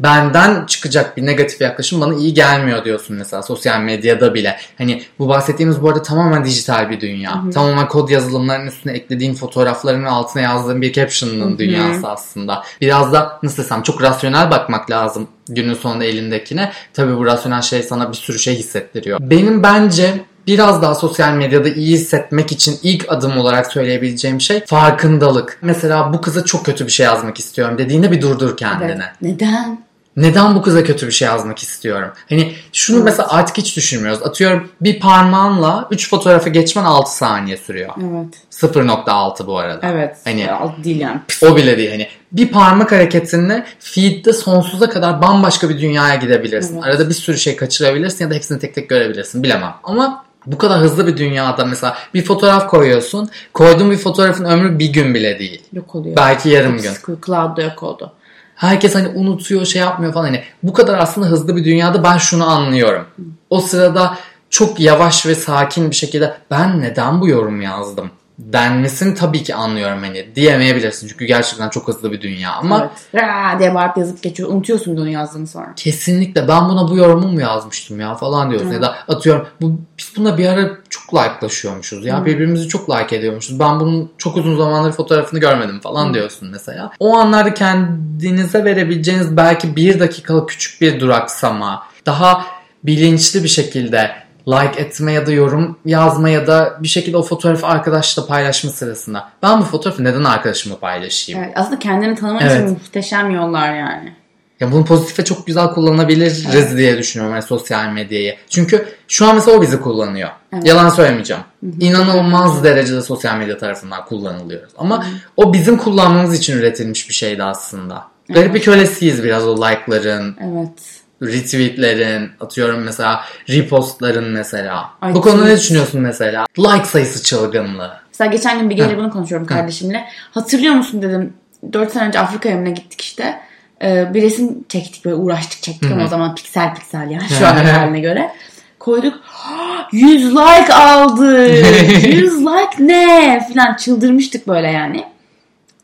[0.00, 4.56] Benden çıkacak bir negatif yaklaşım bana iyi gelmiyor diyorsun mesela sosyal medyada bile.
[4.78, 7.42] Hani bu bahsettiğimiz bu arada tamamen dijital bir dünya.
[7.54, 12.62] Tamamen kod yazılımlarının üstüne eklediğin fotoğrafların altına yazdığın bir caption'ın dünyası aslında.
[12.80, 16.72] Biraz da nasıl desem çok rasyonel bakmak lazım günün sonunda elindekine.
[16.94, 19.18] Tabii bu rasyonel şey sana bir sürü şey hissettiriyor.
[19.22, 25.58] Benim bence biraz daha sosyal medyada iyi hissetmek için ilk adım olarak söyleyebileceğim şey farkındalık.
[25.62, 28.92] Mesela bu kıza çok kötü bir şey yazmak istiyorum dediğinde bir durdur kendine.
[28.92, 29.02] Evet.
[29.22, 29.78] Neden?
[30.16, 32.10] Neden bu kıza kötü bir şey yazmak istiyorum?
[32.28, 34.22] Hani şunu mesela artık hiç düşünmüyoruz.
[34.22, 37.90] Atıyorum bir parmağınla 3 fotoğrafı geçmen 6 saniye sürüyor.
[37.98, 38.34] Evet.
[38.50, 39.86] 0.6 bu arada.
[39.88, 40.16] Evet.
[40.24, 40.48] Hani
[40.84, 41.20] değil yani.
[41.42, 42.08] o bile değil hani.
[42.32, 46.74] Bir parmak hareketinle feed'de sonsuza kadar bambaşka bir dünyaya gidebilirsin.
[46.74, 46.84] Evet.
[46.84, 49.42] Arada bir sürü şey kaçırabilirsin ya da hepsini tek tek görebilirsin.
[49.42, 49.74] Bilemem.
[49.84, 53.30] Ama bu kadar hızlı bir dünyada mesela bir fotoğraf koyuyorsun.
[53.54, 55.62] Koyduğun bir fotoğrafın ömrü bir gün bile değil.
[55.72, 56.16] Yok oluyor.
[56.16, 56.88] Belki yarım gün.
[56.88, 58.12] Hepsi Cloud'da yok oldu.
[58.54, 60.24] Herkes hani unutuyor, şey yapmıyor falan.
[60.24, 63.04] Hani bu kadar aslında hızlı bir dünyada ben şunu anlıyorum.
[63.50, 64.18] O sırada
[64.50, 69.98] çok yavaş ve sakin bir şekilde ben neden bu yorum yazdım denmesini tabii ki anlıyorum
[70.02, 71.08] hani diyemeyebilirsin.
[71.08, 73.24] Çünkü gerçekten çok hızlı bir dünya ama Evet.
[73.24, 74.48] Ra diye bağırıp yazıp geçiyor.
[74.48, 75.72] Unutuyorsun onu yazdığını sonra.
[75.76, 78.70] kesinlikle ben buna bu yorumu mu yazmıştım ya falan diyorsun.
[78.70, 82.24] Ya da atıyorum bu, biz buna bir ara çok like'laşıyormuşuz ya.
[82.26, 83.60] Birbirimizi çok like ediyormuşuz.
[83.60, 86.90] Ben bunun çok uzun zamandır fotoğrafını görmedim falan diyorsun mesela.
[87.00, 91.86] O anlarda kendinize verebileceğiniz belki bir dakikalık küçük bir duraksama.
[92.06, 92.46] Daha
[92.84, 97.66] bilinçli bir şekilde like etme ya da yorum yazma ya da bir şekilde o fotoğrafı
[97.66, 99.28] arkadaşla paylaşma sırasında.
[99.42, 101.42] Ben bu fotoğrafı neden arkadaşımla paylaşayım?
[101.44, 102.56] Evet, aslında kendini tanımak Evet.
[102.56, 104.12] için muhteşem yollar yani.
[104.60, 108.36] Ya bunu pozitife çok güzel kullanabiliriz diye düşünüyorum yani sosyal medyayı.
[108.50, 110.28] Çünkü şu an mesela o bizi kullanıyor.
[110.52, 110.66] Evet.
[110.66, 111.42] Yalan söylemeyeceğim.
[111.80, 114.72] İnanılmaz derecede sosyal medya tarafından kullanılıyoruz.
[114.78, 118.04] Ama o bizim kullanmamız için üretilmiş bir şeydi aslında.
[118.28, 121.01] Garip bir kölesiyiz biraz o like'ların, Evet.
[121.22, 124.90] Retweetlerin, atıyorum mesela repostların mesela.
[125.00, 126.46] Ay, Bu konuda ne düşünüyorsun mesela?
[126.58, 127.92] Like sayısı çılgınlığı.
[128.08, 130.04] Mesela geçen gün bir gece bunu konuşuyorum kardeşimle.
[130.30, 131.32] Hatırlıyor musun dedim.
[131.72, 133.40] 4 sene önce Afrika'ya mı ne gittik işte.
[133.82, 137.46] Ee, bir resim çektik böyle uğraştık çektik Hı ama o zaman piksel piksel yani şu
[137.46, 138.32] an haline göre.
[138.78, 139.20] Koyduk
[139.92, 141.48] 100 like aldı.
[141.48, 145.04] 100 like ne falan çıldırmıştık böyle yani.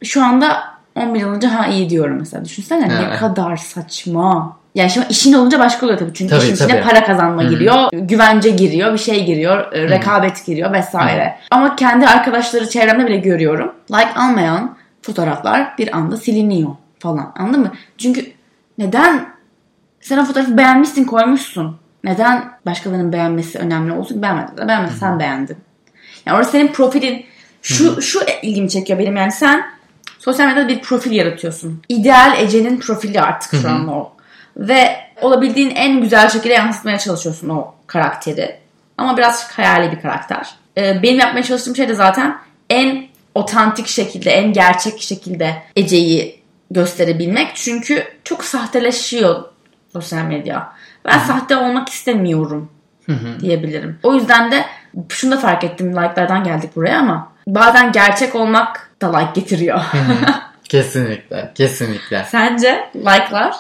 [0.05, 0.63] Şu anda
[0.95, 2.45] 11 yıl önce ha iyi diyorum mesela.
[2.45, 4.57] Düşünsene ne kadar saçma.
[4.79, 6.15] Yani şimdi işin olunca başka oluyor tabii.
[6.15, 6.83] Çünkü Tabii, işin içine tabii.
[6.83, 7.51] para kazanma Hı hı.
[7.51, 7.89] giriyor.
[7.93, 8.93] Güvence giriyor.
[8.93, 9.73] Bir şey giriyor.
[9.73, 11.37] e, Rekabet giriyor vesaire.
[11.51, 13.73] Ama kendi arkadaşları çevremde bile görüyorum.
[13.91, 17.33] Like almayan fotoğraflar bir anda siliniyor falan.
[17.37, 17.73] Anladın mı?
[17.99, 18.27] Çünkü
[18.79, 19.27] neden
[20.01, 21.77] sen o fotoğrafı beğenmişsin koymuşsun.
[22.05, 24.23] Neden başkalarının beğenmesi önemli olsun?
[24.23, 24.95] Beğenmedin de beğenmedin.
[24.95, 25.57] Sen beğendin.
[26.27, 27.25] Yani orası senin profilin.
[27.63, 29.63] Şu, şu ilgimi çekiyor benim yani sen
[30.19, 31.83] sosyal medyada bir profil yaratıyorsun.
[31.89, 34.13] İdeal Ece'nin profili artık şu an o.
[34.59, 38.59] Ve olabildiğin en güzel şekilde yansıtmaya çalışıyorsun o karakteri.
[38.99, 40.49] Ama biraz hayali bir karakter.
[40.79, 42.39] Ee, benim yapmaya çalıştığım şey de zaten
[42.71, 46.41] en otantik şekilde, en gerçek şekilde Ece'yi
[46.71, 47.51] gösterebilmek.
[47.55, 49.45] Çünkü çok sahteleşiyor
[49.93, 50.73] sosyal medya.
[51.05, 52.71] Ben sahte olmak istemiyorum
[53.41, 53.99] diyebilirim.
[54.03, 54.65] O yüzden de
[55.09, 59.81] şunu da fark ettim like'lardan geldik buraya ama bazen gerçek olmak da like getiriyor.
[60.65, 61.53] Kesinlikle.
[61.55, 62.27] Kesinlikle.
[62.31, 63.55] Sence like'lar?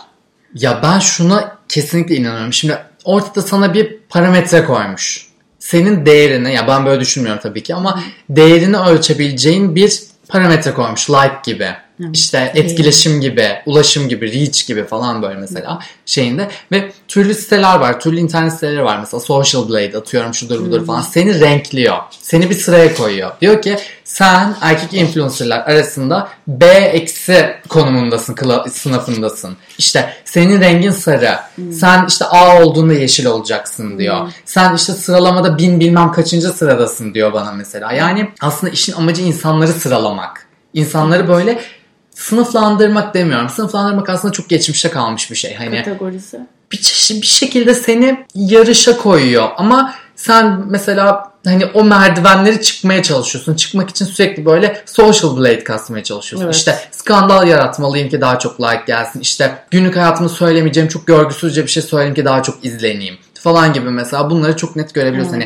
[0.54, 2.52] Ya ben şuna kesinlikle inanıyorum.
[2.52, 5.28] Şimdi ortada sana bir parametre koymuş.
[5.58, 11.10] Senin değerini ya ben böyle düşünmüyorum tabii ki ama değerini ölçebileceğin bir parametre koymuş.
[11.10, 11.68] Like gibi.
[12.12, 16.48] İşte etkileşim gibi, ulaşım gibi, reach gibi falan böyle mesela şeyinde.
[16.72, 18.00] Ve türlü siteler var.
[18.00, 18.98] Türlü internet siteleri var.
[18.98, 21.00] Mesela Social Blade atıyorum şudur budur falan.
[21.00, 21.96] Seni renkliyor.
[22.10, 23.30] Seni bir sıraya koyuyor.
[23.40, 28.36] Diyor ki sen erkek influencerlar arasında B eksi konumundasın,
[28.70, 29.56] sınıfındasın.
[29.78, 31.38] İşte senin rengin sarı.
[31.72, 34.32] Sen işte A olduğunda yeşil olacaksın diyor.
[34.44, 37.92] Sen işte sıralamada bin bilmem kaçıncı sıradasın diyor bana mesela.
[37.92, 40.46] Yani aslında işin amacı insanları sıralamak.
[40.74, 41.60] İnsanları böyle
[42.18, 43.48] sınıflandırmak demiyorum.
[43.48, 45.54] Sınıflandırmak aslında çok geçmişte kalmış bir şey.
[45.54, 46.40] Hani Kategorisi.
[46.72, 53.54] bir çeşit bir şekilde seni yarışa koyuyor ama sen mesela hani o merdivenleri çıkmaya çalışıyorsun.
[53.54, 56.46] Çıkmak için sürekli böyle social blade kasmaya çalışıyorsun.
[56.46, 56.56] Evet.
[56.56, 59.20] İşte skandal yaratmalıyım ki daha çok like gelsin.
[59.20, 63.90] İşte günlük hayatımı söylemeyeceğim çok görgüsüzce bir şey söyleyeyim ki daha çok izleneyim falan gibi
[63.90, 65.34] mesela bunları çok net görebiliyorsun.
[65.34, 65.42] Evet.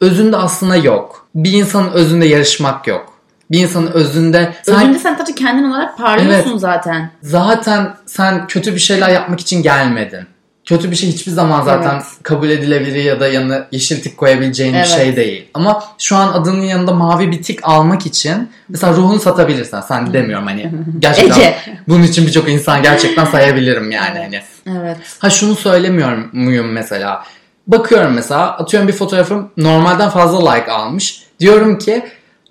[0.00, 1.26] Hani özünde aslında yok.
[1.34, 3.15] Bir insanın özünde yarışmak yok.
[3.50, 7.10] Bir insanın özünde sen Özünde sen sadece kendin olarak parlıyorsun zaten.
[7.22, 10.26] zaten sen kötü bir şeyler yapmak için gelmedin.
[10.64, 12.04] Kötü bir şey hiçbir zaman zaten Evet.
[12.22, 14.84] kabul edilebilir ya da yanına yeşil tik koyabileceğin Evet.
[14.86, 15.48] bir şey değil.
[15.54, 20.46] Ama şu an adının yanında mavi bir tik almak için mesela ruhunu satabilirsen sen demiyorum
[20.46, 21.56] hani gerçekten Ece.
[21.88, 24.40] bunun için birçok insan gerçekten sayabilirim yani hani.
[24.80, 24.96] Evet.
[25.18, 27.24] Ha şunu söylemiyorum muyum mesela.
[27.66, 31.22] Bakıyorum mesela atıyorum bir fotoğrafım normalden fazla like almış.
[31.40, 32.04] Diyorum ki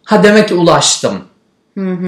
[0.06, 1.14] ha demek ki ulaştım.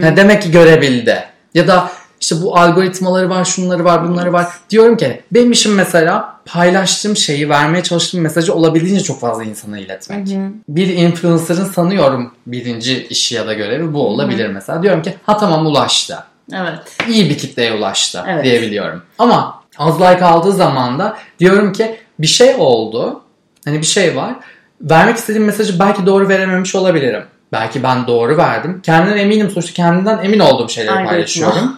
[0.01, 1.23] Ha demek ki görebildi.
[1.53, 4.47] Ya da işte bu algoritmaları var, şunları var, bunları var.
[4.69, 10.27] Diyorum ki benim işim mesela paylaştığım şeyi, vermeye çalıştığım mesajı olabildiğince çok fazla insana iletmek.
[10.69, 14.83] Bir influencer'ın sanıyorum birinci işi ya da görevi bu olabilir mesela.
[14.83, 16.79] Diyorum ki ha tamam ulaştı Evet.
[17.09, 18.43] iyi bir kitleye ulaştı Evet.
[18.43, 19.01] diyebiliyorum.
[19.19, 23.21] Ama az like aldığı zaman da diyorum ki bir şey oldu.
[23.65, 24.35] Hani bir şey var.
[24.81, 27.23] Vermek istediğim mesajı belki doğru verememiş olabilirim.
[27.51, 28.79] Belki ben doğru verdim.
[28.83, 31.11] Kendimden eminim sonuçta kendimden emin olduğum şeyleri Algoritma.
[31.11, 31.77] paylaşıyorum.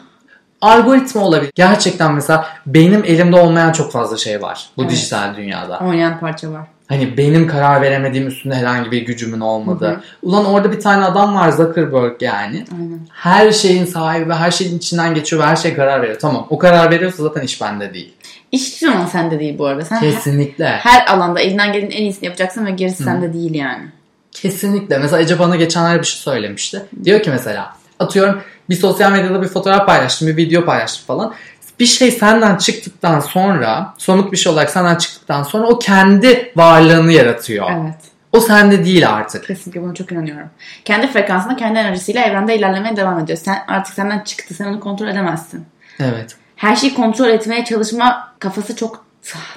[0.62, 1.51] Algoritma olabilir.
[1.55, 4.91] Gerçekten mesela benim elimde olmayan çok fazla şey var bu Evet.
[4.91, 5.79] dijital dünyada.
[5.79, 6.67] Oynayan parça var.
[6.88, 10.01] Hani benim karar veremediğim üstünde herhangi bir gücümün olmadığı.
[10.23, 12.65] Ulan orada bir tane adam var Zuckerberg yani.
[12.73, 12.99] Aynen.
[13.13, 16.19] Her şeyin sahibi ve her şeyin içinden geçiyor ve her şey karar veriyor.
[16.19, 18.13] Tamam o karar veriyorsa zaten iş bende değil.
[18.53, 19.86] Hiçbir zaman sende değil bu arada.
[19.86, 20.65] Sen Kesinlikle.
[20.67, 23.84] her alanda elinden gelenin en iyisini yapacaksın ve gerisi sende değil yani.
[24.31, 24.97] Kesinlikle.
[24.97, 26.85] Mesela Ece bana geçenlerde bir şey söylemişti.
[27.03, 31.33] Diyor ki mesela atıyorum bir sosyal medyada bir fotoğraf paylaştım, bir video paylaştım falan.
[31.79, 37.11] Bir şey senden çıktıktan sonra, somut bir şey olarak senden çıktıktan sonra o kendi varlığını
[37.11, 37.71] yaratıyor.
[37.71, 37.95] Evet.
[38.33, 39.47] O sende değil artık.
[39.47, 40.49] Kesinlikle buna çok inanıyorum.
[40.85, 43.37] Kendi frekansında, kendi enerjisiyle evrende ilerlemeye devam ediyor.
[43.37, 44.53] Sen artık senden çıktı.
[44.53, 45.65] Sen onu kontrol edemezsin.
[45.99, 46.35] Evet.
[46.55, 49.05] Her şeyi kontrol etmeye çalışma kafası çok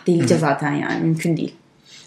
[0.07, 1.01] delice zaten yani.
[1.01, 1.57] Mümkün değil.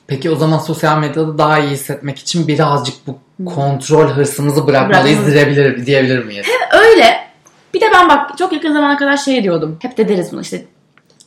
[0.07, 5.85] Peki o zaman sosyal medyada daha iyi hissetmek için birazcık bu kontrol hırsımızı bırakmalıyız diyebilir,
[5.85, 6.47] diyebilir miyiz?
[6.73, 7.25] Öyle.
[7.73, 9.77] Bir de ben bak çok yakın zamana kadar şey diyordum.
[9.81, 10.65] Hep de deriz bunu işte.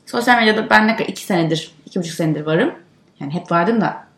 [0.07, 2.73] Sosyal medyada ben ne kadar iki senedir, iki buçuk senedir varım.
[3.21, 4.09] Yani hep vardım da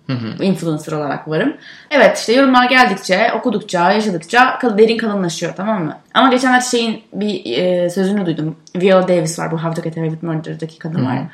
[0.41, 1.57] influencer olarak varım.
[1.91, 5.99] Evet işte yorumlar geldikçe, okudukça, yaşadıkça derin kalınlaşıyor tamam mı?
[6.15, 8.57] Ama geçenlerde şeyin bir e, sözünü duydum.
[8.77, 11.31] Viola Davis var bu How to Get Away with Murder'daki kadın var ya.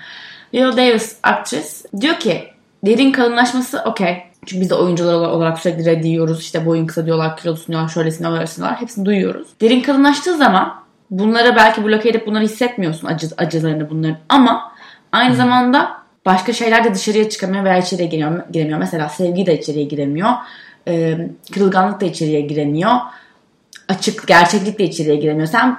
[0.55, 2.56] Viola Davis aktris diyor ki
[2.87, 4.23] derin kalınlaşması okey.
[4.47, 6.41] Çünkü biz de oyuncular olarak sürekli red yiyoruz.
[6.41, 8.81] İşte boyun kısa diyorlar, kilolusun diyorlar, şöylesin diyorlar, öylesin diyorlar.
[8.81, 9.49] Hepsini duyuyoruz.
[9.61, 14.19] Derin kalınlaştığı zaman Bunlara belki bloke edip bunları hissetmiyorsun acı, acılarını bunların.
[14.29, 14.73] Ama
[15.13, 15.37] aynı hmm.
[15.37, 18.79] zamanda başka şeyler de dışarıya çıkamıyor veya içeriye giremiyor.
[18.79, 20.31] Mesela sevgi de içeriye giremiyor.
[20.89, 21.19] Ee,
[21.55, 22.93] kırılganlık da içeriye giremiyor.
[23.89, 25.49] Açık, gerçeklik de içeriye giremiyor.
[25.49, 25.79] Sen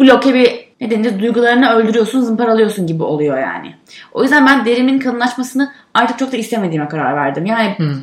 [0.00, 3.74] bloke bir ne denir duygularını öldürüyorsun, zımparalıyorsun gibi oluyor yani.
[4.12, 7.46] O yüzden ben derimin kalınlaşmasını artık çok da istemediğime karar verdim.
[7.46, 8.02] Yani hmm.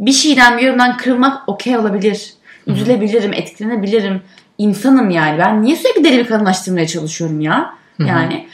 [0.00, 2.32] bir şeyden bir yorumdan kırılmak okey olabilir.
[2.66, 4.22] Üzülebilirim, etkilenebilirim.
[4.58, 5.38] İnsanım yani.
[5.38, 7.74] Ben niye sürekli derimi kalınlaştırmaya çalışıyorum ya?
[7.98, 8.46] Yani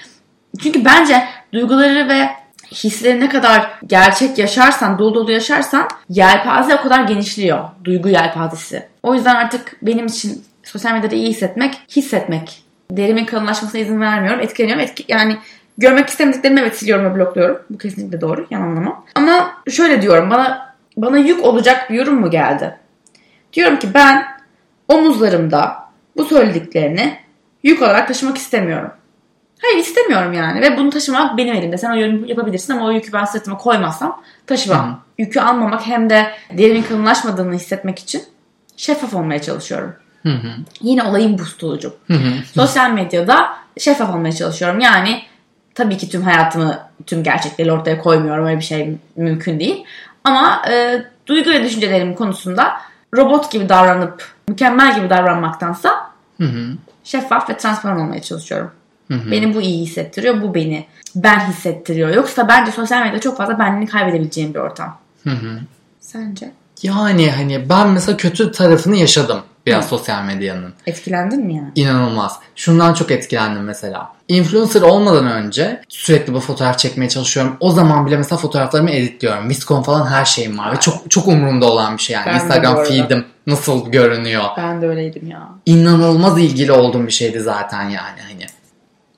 [0.63, 2.29] çünkü bence duyguları ve
[2.73, 7.65] hisleri ne kadar gerçek yaşarsan, dolu dolu yaşarsan yelpaze o kadar genişliyor.
[7.85, 8.87] Duygu yelpazesi.
[9.03, 12.63] O yüzden artık benim için sosyal medyada iyi hissetmek, hissetmek.
[12.91, 14.41] Derimin kalınlaşmasına izin vermiyorum.
[14.41, 14.85] Etkileniyorum.
[14.85, 15.37] Etki, yani
[15.79, 17.63] görmek istemediklerimi evet siliyorum ve blokluyorum.
[17.71, 18.47] Bu kesinlikle doğru.
[18.51, 19.05] Yalanlama.
[19.15, 20.31] Ama şöyle diyorum.
[20.31, 22.77] Bana bana yük olacak bir yorum mu geldi?
[23.53, 24.25] Diyorum ki ben
[24.89, 25.77] omuzlarımda
[26.17, 27.19] bu söylediklerini
[27.63, 28.91] yük olarak taşımak istemiyorum.
[29.63, 31.79] Hayır istemiyorum yani ve bunu taşımak benim elimde.
[31.79, 34.87] Sen o yorum yapabilirsin ama o yükü ben sırtıma koymazsam taşımam.
[34.87, 34.97] Hı-hı.
[35.19, 38.23] Yükü almamak hem de derimin kalınlaşmadığını hissetmek için
[38.77, 39.95] şeffaf olmaya çalışıyorum.
[40.23, 40.49] Hı hı.
[40.81, 41.97] Yine olayım bu stulucu.
[42.55, 44.81] Sosyal medyada şeffaf olmaya çalışıyorum.
[44.81, 45.23] Yani
[45.75, 48.47] tabii ki tüm hayatımı, tüm gerçekleri ortaya koymuyorum.
[48.47, 49.85] Öyle bir şey mümkün değil.
[50.25, 52.81] Ama e, duygu ve düşüncelerim konusunda
[53.17, 56.77] robot gibi davranıp mükemmel gibi davranmaktansa hı hı.
[57.05, 58.71] şeffaf ve transparan olmaya çalışıyorum.
[59.09, 59.31] Hı hı.
[59.31, 60.43] Beni bu iyi hissettiriyor.
[60.43, 62.15] Bu beni ben hissettiriyor.
[62.15, 64.99] Yoksa bence sosyal medyada çok fazla benliğini kaybedebileceğim bir ortam.
[65.25, 65.61] Hı hı.
[66.01, 66.53] Sence?
[66.83, 69.89] Yani hani ben mesela kötü tarafını yaşadım biraz Hı.
[69.89, 70.73] sosyal medyanın.
[70.87, 71.69] Etkilendin mi yani?
[71.75, 72.37] İnanılmaz.
[72.57, 74.13] Şundan çok etkilendim mesela.
[74.29, 77.57] Influencer olmadan önce sürekli bu fotoğraf çekmeye çalışıyorum.
[77.61, 79.49] O zaman bile mesela fotoğraflarımı editliyorum.
[79.49, 80.73] Viscom falan her şeyim var.
[80.73, 82.27] Ve çok çok umurumda olan bir şey yani.
[82.27, 84.45] Ben Instagram feed'im nasıl görünüyor.
[84.57, 85.49] Ben de öyleydim ya.
[85.67, 88.47] İnanılmaz ilgili olduğum bir şeydi zaten yani hani.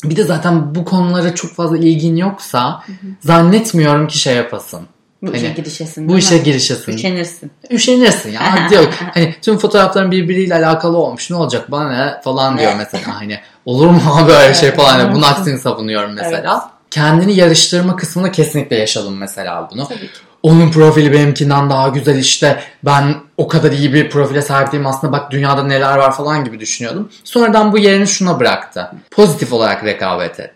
[0.05, 3.07] Bir de zaten bu konulara çok fazla ilgin yoksa hı hı.
[3.21, 4.81] zannetmiyorum ki şey yapasın.
[5.23, 6.09] Bu hani, işe girişesin.
[6.09, 6.93] Bu işe girişesin.
[6.93, 7.51] Üşenirsin.
[7.71, 8.41] Üşenirsin ya.
[8.71, 11.31] diyor hani tüm fotoğrafların birbiriyle alakalı olmuş.
[11.31, 13.41] Ne olacak bana ne falan diyor mesela hani.
[13.65, 14.89] Olur mu böyle şey falan.
[14.89, 16.53] Hani bunun aksini savunuyorum mesela.
[16.53, 16.75] Evet.
[16.91, 19.89] Kendini yarıştırma kısmında kesinlikle yaşadım mesela bunu.
[19.89, 20.21] Tabii ki.
[20.43, 25.13] Onun profili benimkinden daha güzel işte ben o kadar iyi bir profile sahip değilim aslında
[25.13, 27.11] bak dünyada neler var falan gibi düşünüyordum.
[27.25, 28.91] Sonradan bu yerini şuna bıraktı.
[29.11, 30.55] Pozitif olarak rekabet et.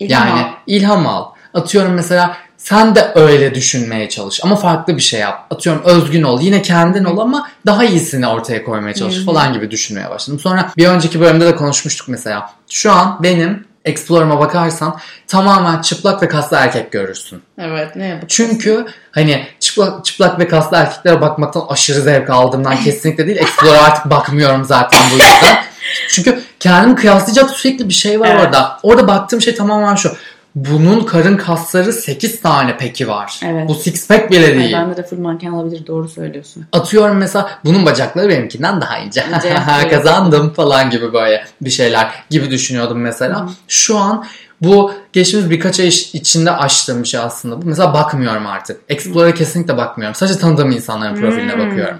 [0.00, 0.50] İlham yani al.
[0.66, 1.24] ilham al.
[1.54, 2.36] Atıyorum mesela
[2.68, 5.46] sen de öyle düşünmeye çalış ama farklı bir şey yap.
[5.50, 6.40] Atıyorum özgün ol.
[6.40, 10.40] Yine kendin ol ama daha iyisini ortaya koymaya çalış falan gibi düşünmeye başladım.
[10.40, 12.50] Sonra bir önceki bölümde de konuşmuştuk mesela.
[12.70, 17.42] Şu an benim Explorer'ıma bakarsan tamamen çıplak ve kaslı erkek görürsün.
[17.58, 18.26] Evet ne yapayım?
[18.28, 23.38] Çünkü hani çıplak, çıplak ve kaslı erkeklere bakmaktan aşırı zevk aldığımdan kesinlikle değil.
[23.38, 25.58] Explorer artık bakmıyorum zaten bu yüzden.
[26.08, 28.44] Çünkü kendimi kıyaslayacak sürekli bir şey var evet.
[28.44, 28.78] orada.
[28.82, 30.12] Orada baktığım şey tamamen şu
[30.64, 33.40] bunun karın kasları 8 tane peki var.
[33.44, 33.68] Evet.
[33.68, 34.72] Bu six pack bile değil.
[34.72, 36.66] Bende de full manken olabilir doğru söylüyorsun.
[36.72, 39.24] Atıyorum mesela bunun bacakları benimkinden daha ince.
[39.36, 39.54] ince
[39.90, 43.46] Kazandım falan gibi böyle bir şeyler gibi düşünüyordum mesela.
[43.46, 43.48] Hı.
[43.68, 44.24] Şu an
[44.60, 47.56] bu geçtiğimiz birkaç ay içinde açtığım bir şey aslında.
[47.64, 48.80] Mesela bakmıyorum artık.
[48.88, 50.14] Explorer'a kesinlikle bakmıyorum.
[50.14, 51.66] Sadece tanıdığım insanların profiline hmm.
[51.66, 51.98] bakıyorum.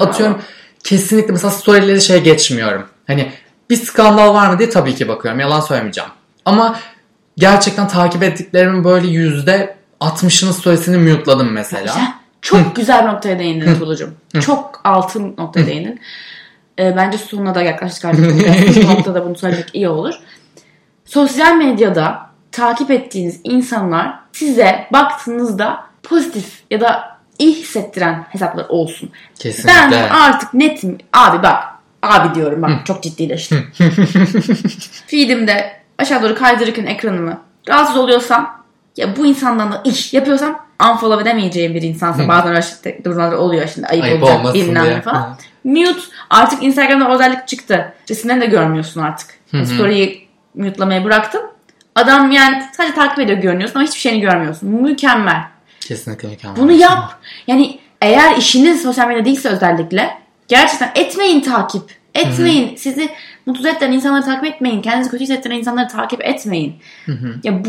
[0.00, 0.44] Atıyorum Bravo.
[0.84, 2.84] kesinlikle mesela storyleri şey geçmiyorum.
[3.06, 3.32] Hani
[3.70, 5.40] bir skandal var mı diye tabii ki bakıyorum.
[5.40, 6.10] Yalan söylemeyeceğim.
[6.44, 6.76] Ama
[7.38, 12.14] gerçekten takip ettiklerimin böyle yüzde 60'ının storiesini mute'ladım mesela.
[12.42, 14.14] Çok güzel bir noktaya değindin Tulucum.
[14.40, 16.00] Çok altın noktaya değindin.
[16.78, 18.24] Ee, bence sonuna da yaklaştık artık.
[18.84, 20.14] Bu noktada bunu söylemek iyi olur.
[21.04, 29.10] Sosyal medyada takip ettiğiniz insanlar size baktığınızda pozitif ya da iyi hissettiren hesaplar olsun.
[29.38, 29.72] Kesinlikle.
[29.72, 30.98] Ben artık netim.
[31.12, 31.64] Abi bak.
[32.02, 33.66] Abi diyorum bak çok ciddileştim.
[35.06, 38.64] Feedimde aşağı doğru kaydırırken ekranımı rahatsız oluyorsam
[38.96, 43.86] ya bu insandan da iş yapıyorsam unfollow edemeyeceğim bir insansa bazen öyle durumlar oluyor şimdi
[43.86, 45.38] ayıp, ayıp olacak bilmem falan.
[45.64, 47.94] Mute artık Instagram'da özellik çıktı.
[48.10, 49.28] Resimlerini de görmüyorsun artık.
[49.64, 51.42] Story'yi mute'lamayı bıraktım.
[51.94, 54.68] Adam yani sadece takip ediyor görünüyorsun ama hiçbir şeyini görmüyorsun.
[54.68, 55.42] Mükemmel.
[55.80, 56.56] Kesinlikle mükemmel.
[56.56, 57.20] Bunu yap.
[57.46, 61.82] Yani eğer işiniz sosyal medya değilse özellikle gerçekten etmeyin takip.
[62.14, 62.68] Etmeyin.
[62.68, 62.78] Hı-hı.
[62.78, 63.08] Sizi
[63.46, 64.82] mutsuz ettiren insanları takip etmeyin.
[64.82, 66.76] Kendinizi kötü hissettiren insanları takip etmeyin.
[67.06, 67.34] Hı-hı.
[67.44, 67.68] Ya bu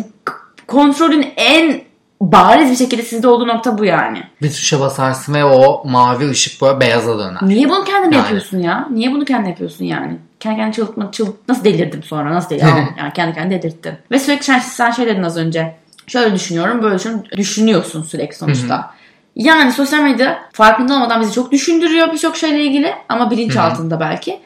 [0.68, 1.82] kontrolün en
[2.22, 4.24] bariz bir şekilde sizde olduğu nokta bu yani.
[4.42, 7.40] Bir tuşa basarsın ve o mavi ışık böyle beyaza döner.
[7.42, 8.16] Niye bunu kendin yani.
[8.16, 8.88] yapıyorsun ya?
[8.92, 10.18] Niye bunu kendin yapıyorsun yani?
[10.40, 12.34] Kendi kendine çıldırtma, çılık, nasıl delirdim sonra?
[12.34, 12.90] Nasıl delirdim?
[13.00, 13.98] yani kendi kendine delirttim.
[14.12, 15.76] Ve sürekli sen, sen şey dedin az önce.
[16.08, 17.30] Şöyle düşünüyorum, böyle düşünüyorum.
[17.38, 18.92] Düşünüyorsun sürekli sonuçta.
[19.36, 24.40] Yani sosyal medya farkında olmadan bizi çok düşündürüyor birçok şeyle ilgili ama bilinç altında belki.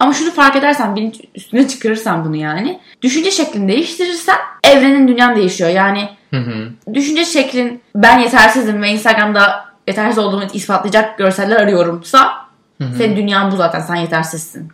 [0.00, 2.80] Ama şunu fark edersen, bilinç üstüne çıkarırsan bunu yani.
[3.02, 5.70] Düşünce şeklini değiştirirsen evrenin dünyan değişiyor.
[5.70, 6.94] Yani Hı hı.
[6.94, 12.46] düşünce şeklin ben yetersizim ve Instagram'da yetersiz olduğumu ispatlayacak görseller arıyorumsa
[12.98, 14.68] senin dünyan bu zaten sen yetersizsin.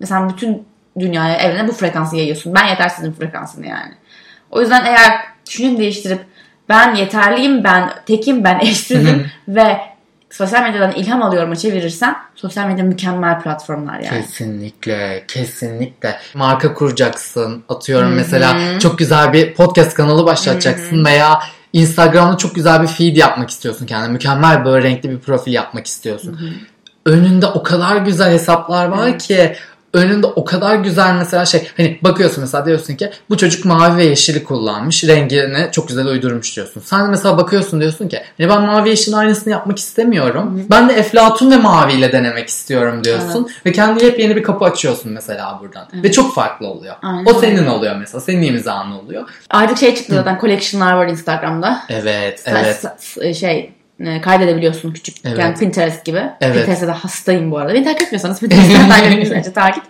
[0.00, 0.66] Ve sen bütün
[0.98, 2.54] dünyaya, evrene bu frekansı yayıyorsun.
[2.54, 3.94] Ben yetersizim frekansını yani.
[4.50, 6.20] O yüzden eğer düşünceni değiştirip
[6.68, 9.80] ben yeterliyim, ben tekim, ben eşsizim ve
[10.30, 14.22] sosyal medyadan ilham alıyorum çevirirsen sosyal medya mükemmel platformlar yani.
[14.22, 16.18] Kesinlikle, kesinlikle.
[16.34, 17.64] Marka kuracaksın.
[17.68, 21.40] Atıyorum mesela çok güzel bir podcast kanalı başlatacaksın veya
[21.72, 24.12] Instagram'da çok güzel bir feed yapmak istiyorsun kendine.
[24.12, 26.40] Mükemmel böyle renkli bir profil yapmak istiyorsun.
[27.06, 29.56] Önünde o kadar güzel hesaplar var ki
[29.92, 34.04] önünde o kadar güzel mesela şey hani bakıyorsun mesela diyorsun ki bu çocuk mavi ve
[34.04, 36.82] yeşili kullanmış rengini çok güzel uydurmuş diyorsun.
[36.84, 40.66] Sen de mesela bakıyorsun diyorsun ki hani ben mavi yeşilin aynısını yapmak istemiyorum.
[40.70, 43.48] Ben de eflatun ve maviyle denemek istiyorum diyorsun.
[43.66, 45.88] Ve kendine yepyeni bir kapı açıyorsun mesela buradan.
[45.94, 46.94] Ve çok farklı oluyor.
[47.02, 48.20] Aynen o senin oluyor mesela.
[48.20, 49.28] Senin imzan oluyor.
[49.50, 51.80] Artık şey çıktı zaten collection'lar var Instagram'da.
[51.88, 52.84] Evet, evet.
[52.84, 53.77] sa- şey e,
[54.22, 55.16] kaydedebiliyorsun küçük.
[55.24, 55.38] Evet.
[55.38, 56.22] Yani Pinterest gibi.
[56.40, 56.56] Evet.
[56.56, 57.74] Pinterest'te de hastayım bu arada.
[57.74, 59.84] Beni takip etmiyorsanız Pinterest'ten takip etmiyorsanız takip.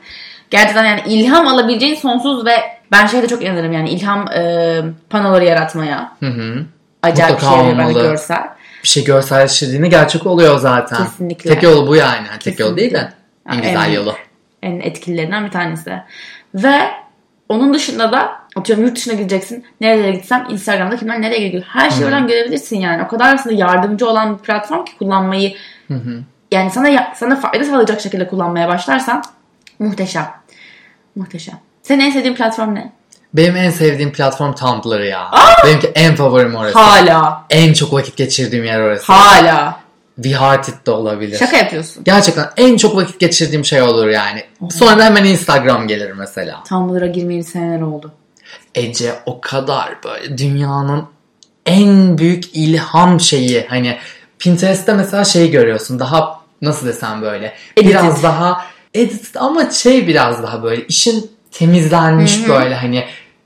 [0.51, 2.53] Gerçekten yani ilham alabileceğin sonsuz ve
[2.93, 6.13] ben şeyde çok inanırım yani ilham e, panoları yaratmaya.
[6.21, 6.65] Hı hı.
[7.03, 8.11] Acayip bir Mutlaka şey veriyor bence olmalı.
[8.11, 8.49] görsel.
[8.83, 10.99] Bir şey görselleştirdiğinde gerçek oluyor zaten.
[10.99, 11.51] Kesinlikle.
[11.55, 12.27] Tek yolu bu yani.
[12.41, 13.09] Tek yol değil de
[13.49, 14.15] en Yani güzel en- yolu.
[14.63, 15.93] En etkililerinden bir tanesi.
[16.55, 16.79] Ve
[17.49, 19.65] onun dışında da atıyorum yurt dışına gideceksin.
[19.81, 21.65] Nerelere gitsem Instagram'da kimler nereye gidiyor.
[21.67, 23.03] Her şeyi oradan görebilirsin yani.
[23.03, 25.55] O kadar aslında yardımcı olan bir platform ki kullanmayı
[26.53, 29.23] yani sana sana fayda sağlayacak şekilde kullanmaya başlarsan
[29.79, 30.27] muhteşem.
[31.17, 31.59] Muhteşem.
[31.83, 32.93] Senin en sevdiğin platform ne?
[33.35, 35.31] Benim en sevdiğim platform Tumblr ya.
[35.65, 36.79] Benimki en favorim orası.
[36.79, 37.45] Hala.
[37.51, 39.13] En çok vakit geçirdiğim yer orası.
[39.13, 39.81] Hala.
[40.19, 41.39] Vihatit de olabilir.
[41.39, 42.05] Şaka yapıyorsun.
[42.05, 44.45] Gerçekten en çok vakit geçirdiğim şey olur yani.
[44.71, 46.63] Sonra da hemen Instagram gelir mesela.
[46.69, 48.13] Tumblr'a girmeyeli seneler oldu.
[48.79, 51.05] Ece o kadar böyle dünyanın
[51.67, 53.99] en büyük ilham şeyi hani
[54.39, 57.91] Pinterest'te mesela şey görüyorsun daha nasıl desem böyle Edited.
[57.91, 58.65] biraz daha
[58.95, 63.05] edit ama şey biraz daha böyle işin temizlenmiş böyle hani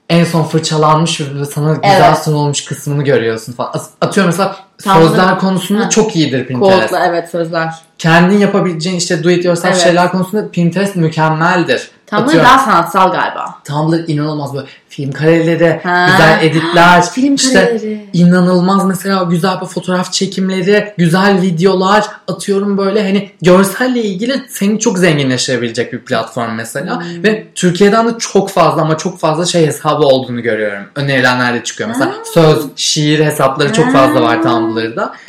[0.09, 2.18] en son fırçalanmış ve sana güzel Evet.
[2.18, 3.73] sunulmuş kısmını görüyorsun falan.
[4.01, 5.90] Atıyorum mesela Tumblr- sözler konusunda Ha.
[5.90, 6.90] çok iyidir Pinterest.
[6.90, 7.74] Kodla evet sözler.
[7.98, 9.82] Kendin yapabileceğin işte do it yourself Evet.
[9.85, 11.90] şeyler konusunda Pinterest mükemmeldir.
[12.06, 13.54] Tumblr Atıyorum, daha sanatsal galiba.
[13.64, 16.06] Tumblr inanılmaz böyle film kareleri, Ha.
[16.11, 18.06] güzel editler, Film işte kareleri.
[18.12, 24.98] inanılmaz mesela güzel bir fotoğraf çekimleri, güzel videolar atıyorum böyle hani görselle ilgili seni çok
[24.98, 27.24] zenginleştirebilecek bir platform mesela Hmm.
[27.24, 30.85] ve Türkiye'den de çok fazla ama çok fazla şey hesabı olduğunu görüyorum.
[30.94, 34.62] Önerilenler de çıkıyor mesela söz, şiir hesapları çok fazla var Tumblr'da.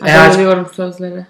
[0.06, 1.26] Eğer Eğer sözleri.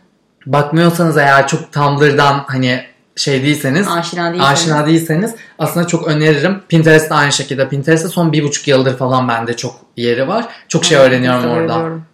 [0.45, 2.83] bakmıyorsanız eğer çok Tumblr'dan hani
[3.15, 4.51] şey değilseniz Aşina değilseniz.
[4.51, 6.61] aşina değilseniz aslında çok öneririm.
[6.69, 7.69] Pinterest de aynı şekilde.
[7.69, 10.45] Pinterest'te son bir buçuk yıldır falan bende çok yeri var.
[10.67, 11.73] Çok şey öğreniyorum orada.
[11.73, 12.05] Öğreniyorum.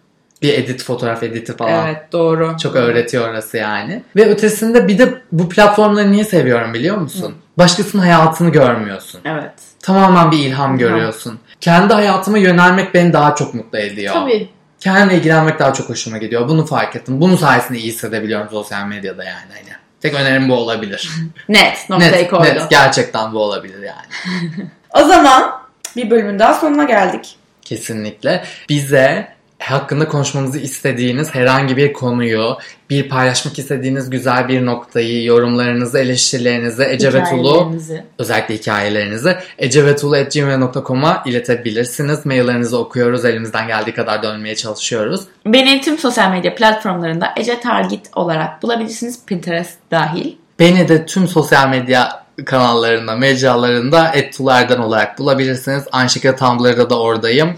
[0.42, 1.86] Bir edit, fotoğraf editi falan.
[1.86, 2.56] Evet doğru.
[2.62, 4.02] Çok öğretiyor orası yani.
[4.16, 7.34] Ve ötesinde bir de bu platformları niye seviyorum biliyor musun?
[7.58, 9.20] Başkasının hayatını görmüyorsun.
[9.24, 9.52] Evet.
[9.82, 11.38] Tamamen bir ilham görüyorsun.
[11.60, 14.14] Kendi hayatıma yönelmek beni daha çok mutlu ediyor.
[14.14, 14.48] Tabii.
[14.80, 16.48] Kendimle ilgilenmek daha çok hoşuma gidiyor.
[16.48, 17.20] Bunu fark ettim.
[17.20, 19.48] Bunun sayesinde iyi hissedebiliyorum sosyal medyada yani.
[19.48, 19.76] Hani.
[20.00, 21.10] Tek önerim bu olabilir.
[21.48, 21.90] Net.
[21.90, 22.44] Net, koydu.
[22.44, 22.70] net.
[22.70, 24.40] Gerçekten bu olabilir yani.
[24.94, 25.52] O zaman
[25.96, 27.36] bir bölümün daha sonuna geldik.
[27.62, 28.44] Kesinlikle.
[28.68, 29.28] Bize
[29.60, 32.56] hakkında konuşmamızı istediğiniz herhangi bir konuyu,
[32.90, 38.04] bir paylaşmak istediğiniz güzel bir noktayı, yorumlarınızı, eleştirilerinizi Ece ve Tulu, Hikayelerinizi.
[38.18, 42.26] özellikle hikayelerinizi ecevetulu.gmail.com'a iletebilirsiniz.
[42.26, 43.24] Maillerinizi okuyoruz.
[43.24, 45.20] Elimizden geldiği kadar dönmeye çalışıyoruz.
[45.46, 49.26] Beni tüm sosyal medya platformlarında Ece Targit olarak bulabilirsiniz.
[49.26, 50.34] Pinterest dahil.
[50.58, 55.84] Beni de tüm sosyal medya kanallarında, mecralarında ettulardan olarak bulabilirsiniz.
[55.92, 57.56] Aynı şekilde Tumblr'da da oradayım.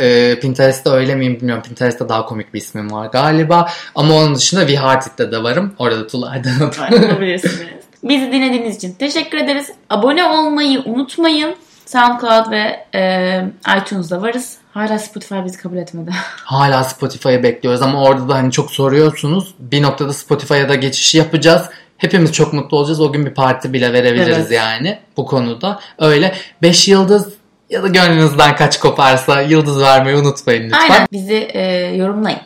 [0.00, 1.62] Ee, Pinterest'te öyle miyim bilmiyorum.
[1.62, 3.68] Pinterest'te daha komik bir ismim var galiba.
[3.94, 5.74] Ama onun dışında Vihartit'te de varım.
[5.78, 7.60] Orada Tular'dan bulabilirsiniz.
[8.02, 9.70] Bizi dinlediğiniz için teşekkür ederiz.
[9.90, 11.54] Abone olmayı unutmayın.
[11.86, 13.44] SoundCloud ve e,
[13.78, 14.56] iTunes'da varız.
[14.74, 16.10] Hala Spotify bizi kabul etmedi.
[16.44, 19.54] Hala Spotify'ı bekliyoruz ama orada da hani çok soruyorsunuz.
[19.58, 21.62] Bir noktada Spotify'a da geçişi yapacağız.
[21.96, 23.00] Hepimiz çok mutlu olacağız.
[23.00, 24.52] O gün bir parti bile verebiliriz Evet.
[24.52, 25.80] yani bu konuda.
[25.98, 27.28] Öyle 5 yıldız
[27.70, 30.80] ya da gönlünüzden kaç koparsa yıldız vermeyi unutmayın lütfen.
[30.80, 31.08] Aynen.
[31.12, 31.62] Bizi e,
[31.96, 32.40] yorumlayın.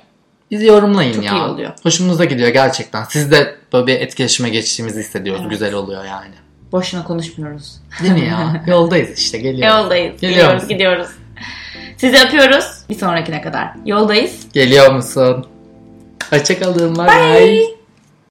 [0.51, 1.33] Bizi yorumlayın Çok ya.
[1.33, 1.71] iyi oluyor.
[1.83, 3.05] Hoşumuza gidiyor gerçekten.
[3.05, 5.43] Siz de böyle bir etkileşime geçtiğimizi hissediyoruz.
[5.43, 5.51] Evet.
[5.51, 6.35] Güzel oluyor yani.
[6.73, 7.77] Boşuna konuşmuyoruz.
[8.03, 8.65] Değil mi ya?
[8.67, 9.77] Yoldayız işte geliyoruz.
[9.83, 10.21] Yoldayız.
[10.21, 10.69] Geliyor Gidiyoruz, musun?
[10.69, 11.09] gidiyoruz.
[11.97, 12.65] Sizi öpüyoruz.
[12.89, 13.69] Bir sonrakine kadar.
[13.87, 14.47] Yoldayız.
[14.53, 15.47] Geliyor musun?
[16.31, 16.97] Hoşçakalın.
[16.97, 17.07] Bye.
[17.07, 17.84] Bye.